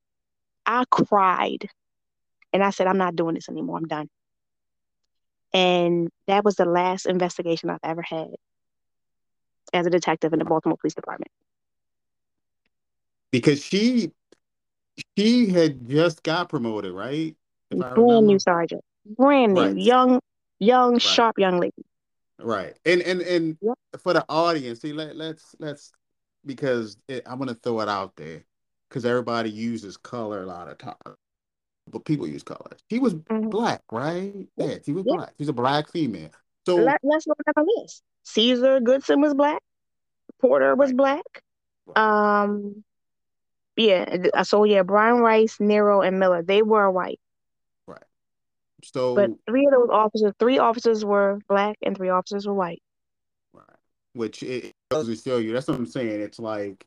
[0.66, 1.70] I cried
[2.54, 3.78] and I said, I'm not doing this anymore.
[3.78, 4.10] I'm done.
[5.54, 8.36] And that was the last investigation I've ever had
[9.74, 11.32] as a detective in the Baltimore Police Department.
[13.32, 14.12] Because she
[15.18, 17.36] she had just got promoted, right?
[17.70, 18.82] Brand new sergeant.
[19.06, 19.62] Brand new.
[19.62, 19.76] Right.
[19.78, 20.20] Young,
[20.60, 21.02] young, Right.
[21.02, 21.84] sharp young lady.
[22.40, 22.78] Right.
[22.86, 23.78] And and and Yep.
[24.00, 25.92] for the audience, see, let let's let's
[26.46, 28.44] because it, I'm gonna throw it out there
[28.90, 31.16] because everybody uses color a lot of time,
[31.90, 32.78] but people use color.
[32.90, 33.50] She was Mhm.
[33.50, 34.48] black, right?
[34.58, 35.16] Yeah, she was Yep.
[35.16, 35.34] black.
[35.38, 36.30] She's a black female.
[36.66, 38.02] So Let, let's look at the list.
[38.24, 39.62] Caesar Goodson was black.
[40.42, 41.24] Porter was black.
[41.96, 42.84] Um,
[43.76, 44.06] yeah.
[44.06, 47.20] th- So yeah, Brian Rice, Nero, and Miller, they were white.
[47.88, 48.04] right.
[48.84, 52.82] So, but three of those officers, three officers were black, and three officers were white.
[53.54, 53.64] right.
[54.14, 55.54] Which it goes to show you.
[55.54, 56.22] That's what I'm saying.
[56.22, 56.86] It's like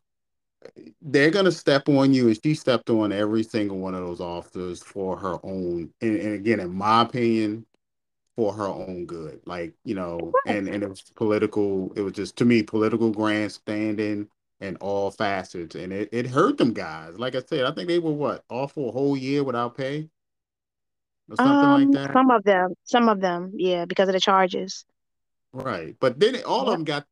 [1.01, 4.83] they're gonna step on you, and she stepped on every single one of those officers
[4.83, 5.91] for her own.
[6.01, 7.65] And, and again, in my opinion,
[8.39, 9.41] for her own good.
[9.47, 11.93] Like you know, and and it was political.
[11.97, 14.29] It was just to me political grandstanding
[14.61, 17.19] in all facets, and it it hurt them guys.
[17.19, 20.09] Like I said, I think they were what off for a whole year without pay,
[21.29, 22.13] or something Um, like that.
[22.13, 24.85] some of them, some of them, yeah, because of the charges.
[25.53, 25.97] Right.
[25.99, 26.69] But then all Yep.
[26.69, 27.07] of them got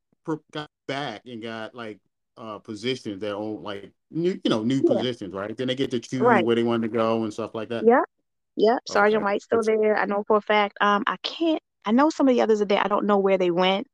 [0.53, 1.99] got back and got like
[2.37, 4.85] uh positions their own like new you know new Yeah.
[4.85, 5.57] positions, right?
[5.57, 6.45] Then they get to choose Right.
[6.45, 7.85] where they want to go and stuff like that.
[7.87, 8.05] Yep.
[8.57, 8.79] Yep.
[8.87, 9.33] Sergeant Okay.
[9.33, 9.97] White's still there.
[9.97, 10.77] I know for a fact.
[10.81, 11.63] Um, I can't.
[11.85, 12.83] I know some of the others are there.
[12.85, 13.87] I don't know where they went.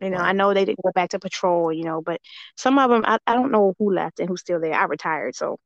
[0.00, 1.72] You know, I know they didn't go back to patrol.
[1.72, 2.20] You know, but
[2.56, 4.74] some of them, I, I don't know who left and who's still there.
[4.74, 5.58] I retired, so.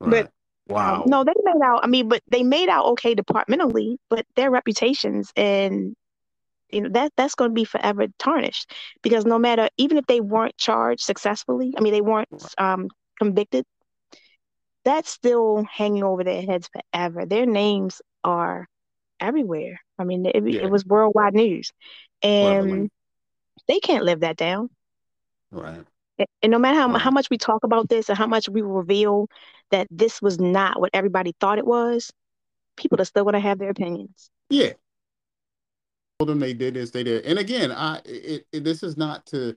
[0.00, 0.26] Right.
[0.26, 0.30] Um,
[0.68, 1.04] Wow.
[1.06, 1.80] no, they made out.
[1.84, 5.94] I mean, but they made out okay departmentally, but their reputations and
[6.70, 8.72] you know that that's going to be forever tarnished
[9.02, 12.28] because no matter even if they weren't charged successfully, I mean they weren't
[12.58, 13.64] um, convicted,
[14.84, 17.26] that's still hanging over their heads forever.
[17.26, 18.68] Their names are
[19.20, 19.80] everywhere.
[19.98, 20.62] I mean, it, Yeah.
[20.62, 21.72] it was worldwide news,
[22.22, 22.90] and
[23.68, 24.70] they can't live that down.
[25.50, 25.84] Right.
[26.18, 27.00] And and no matter how, Right.
[27.00, 29.28] how much we talk about this and how much we reveal
[29.70, 32.12] that this was not what everybody thought it was,
[32.76, 34.30] people are still going to have their opinions.
[34.50, 34.72] Yeah.
[36.18, 37.24] Told them they did this, they did.
[37.24, 39.56] And again, I it, it this is not to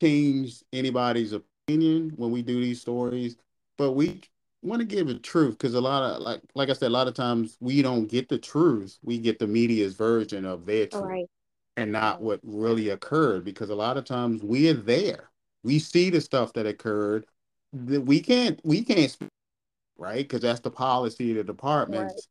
[0.00, 3.36] change anybody's opinion when we do these stories,
[3.76, 4.20] but we
[4.62, 7.08] want to give the truth because a lot of like like I said, a lot
[7.08, 8.98] of times we don't get the truth.
[9.02, 11.26] We get the media's version of their truth Right.
[11.76, 15.30] and not what really occurred because a lot of times we're there.
[15.62, 17.26] We see the stuff that occurred.
[17.72, 19.30] that We can't we can't speak,
[19.96, 20.26] right?
[20.26, 22.28] Because that's the policy of the departments.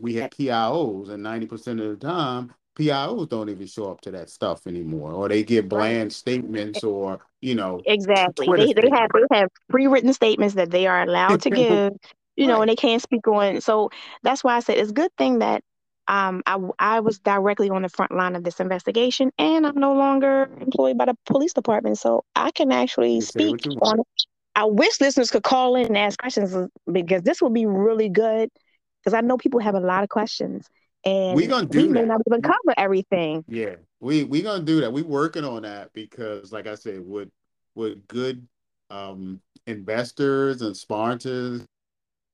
[0.00, 4.30] We have PIOs, and 90% of the time, PIOs don't even show up to that
[4.30, 8.46] stuff anymore, or they give bland statements or, you know, Exactly.
[8.46, 11.92] Twitter They they have they have pre-written statements that they are allowed to give,
[12.36, 12.62] you know, Right.
[12.62, 13.60] and they can't speak on.
[13.60, 13.90] So
[14.22, 15.62] that's why I said it's a good thing that
[16.06, 19.92] um, I, I was directly on the front line of this investigation, and I'm no
[19.94, 24.06] longer employed by the police department, so I can actually speak on it.
[24.54, 26.54] I wish listeners could call in and ask questions
[26.90, 28.48] because this would be really good.
[29.04, 30.66] Because I know people have a lot of questions,
[31.04, 33.44] and we're gonna do that, we may not even cover everything.
[33.48, 34.92] Yeah, we we gonna do that.
[34.92, 37.28] We're working on that because, like I said, with
[37.74, 38.46] with good
[38.90, 41.66] um, investors and sponsors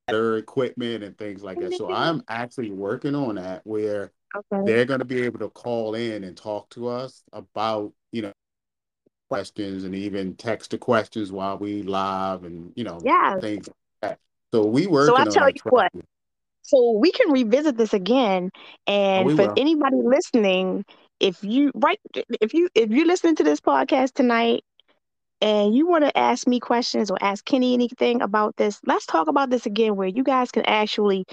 [0.09, 1.75] their equipment and things like that.
[1.75, 4.63] So I'm actually working on that where okay.
[4.65, 8.33] they're to be able to call in and talk to us about, you know,
[9.31, 13.39] questions and even text the questions while we live and, you know, yeah.
[13.41, 14.19] things like that.
[14.53, 15.91] So we working so I tell you what.
[16.65, 18.51] So we can revisit this again.
[19.17, 19.55] Oh, and oh, for will.
[19.57, 20.85] anybody listening,
[21.21, 22.01] if you right
[22.41, 24.65] if you if you're listening to this podcast tonight
[25.41, 29.29] and you want to ask me questions or ask Kenny anything about this, let's talk
[29.29, 31.25] about this again where you guys can actually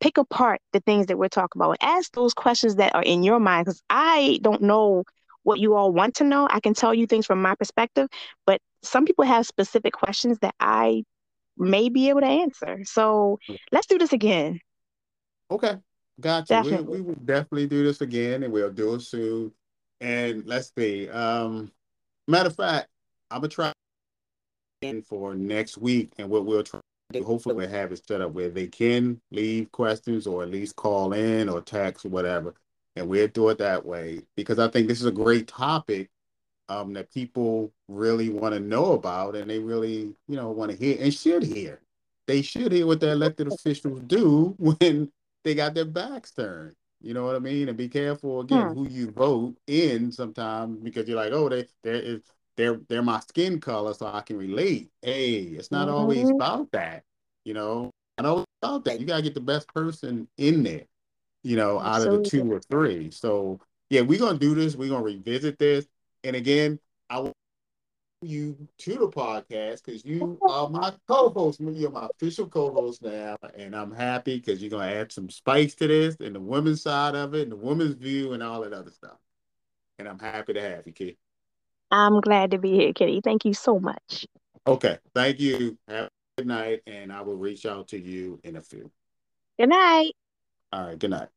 [0.00, 1.76] pick apart the things that we're talking about.
[1.80, 5.04] Ask those questions that are in your mind because I don't know
[5.42, 6.48] what you all want to know.
[6.50, 8.08] I can tell you things from my perspective,
[8.46, 11.04] but some people have specific questions that I
[11.56, 12.80] may be able to answer.
[12.84, 13.38] So
[13.72, 14.60] let's do this again.
[15.50, 15.76] Okay.
[16.20, 16.62] Gotcha.
[16.64, 19.52] We, we will definitely do this again and we'll do it soon.
[20.00, 21.08] And let's see.
[21.08, 21.70] Um,
[22.28, 22.88] matter of fact,
[23.30, 23.72] I'm gonna try
[24.82, 26.80] in for next week, and what we'll try.
[27.12, 30.74] To hopefully, we'll have it set up where they can leave questions or at least
[30.74, 32.54] call in or text or whatever,
[32.96, 36.10] and we'll do it that way because I think this is a great topic
[36.68, 40.76] um, that people really want to know about, and they really, you know, want to
[40.76, 41.80] hear and should hear.
[42.26, 45.10] They should hear what the elected officials do when
[45.44, 46.74] they got their backs turned.
[47.00, 47.68] You know what I mean?
[47.68, 48.74] And be careful again hmm.
[48.74, 52.22] who you vote in sometimes because you're like, oh, they there is
[52.56, 54.90] they're they're my skin color, so I can relate.
[55.02, 55.96] Hey, it's not mm-hmm.
[55.96, 57.04] always about that,
[57.44, 57.90] you know.
[58.18, 58.98] Not always about that.
[58.98, 60.86] You gotta get the best person in there,
[61.44, 63.10] you know, out of the two or three.
[63.10, 63.60] So
[63.90, 64.74] yeah, we're gonna do this.
[64.74, 65.86] We're gonna revisit this,
[66.26, 67.34] and again, I want
[68.22, 71.60] you to the podcast because you are my co-host.
[71.60, 75.86] You're my official co-host now, and I'm happy because you're gonna add some spice to
[75.86, 78.90] this and the women's side of it, and the women's view, and all that other
[78.90, 79.18] stuff.
[79.98, 81.16] And I'm happy to have you, kid.
[81.90, 83.20] I'm glad to be here, Kitty.
[83.22, 84.26] Thank you so much.
[84.66, 84.98] Okay.
[85.14, 85.78] Thank you.
[85.88, 88.90] Have a good night, and I will reach out to you in a few.
[89.58, 90.12] Good night.
[90.72, 90.98] All right.
[90.98, 91.28] Good night.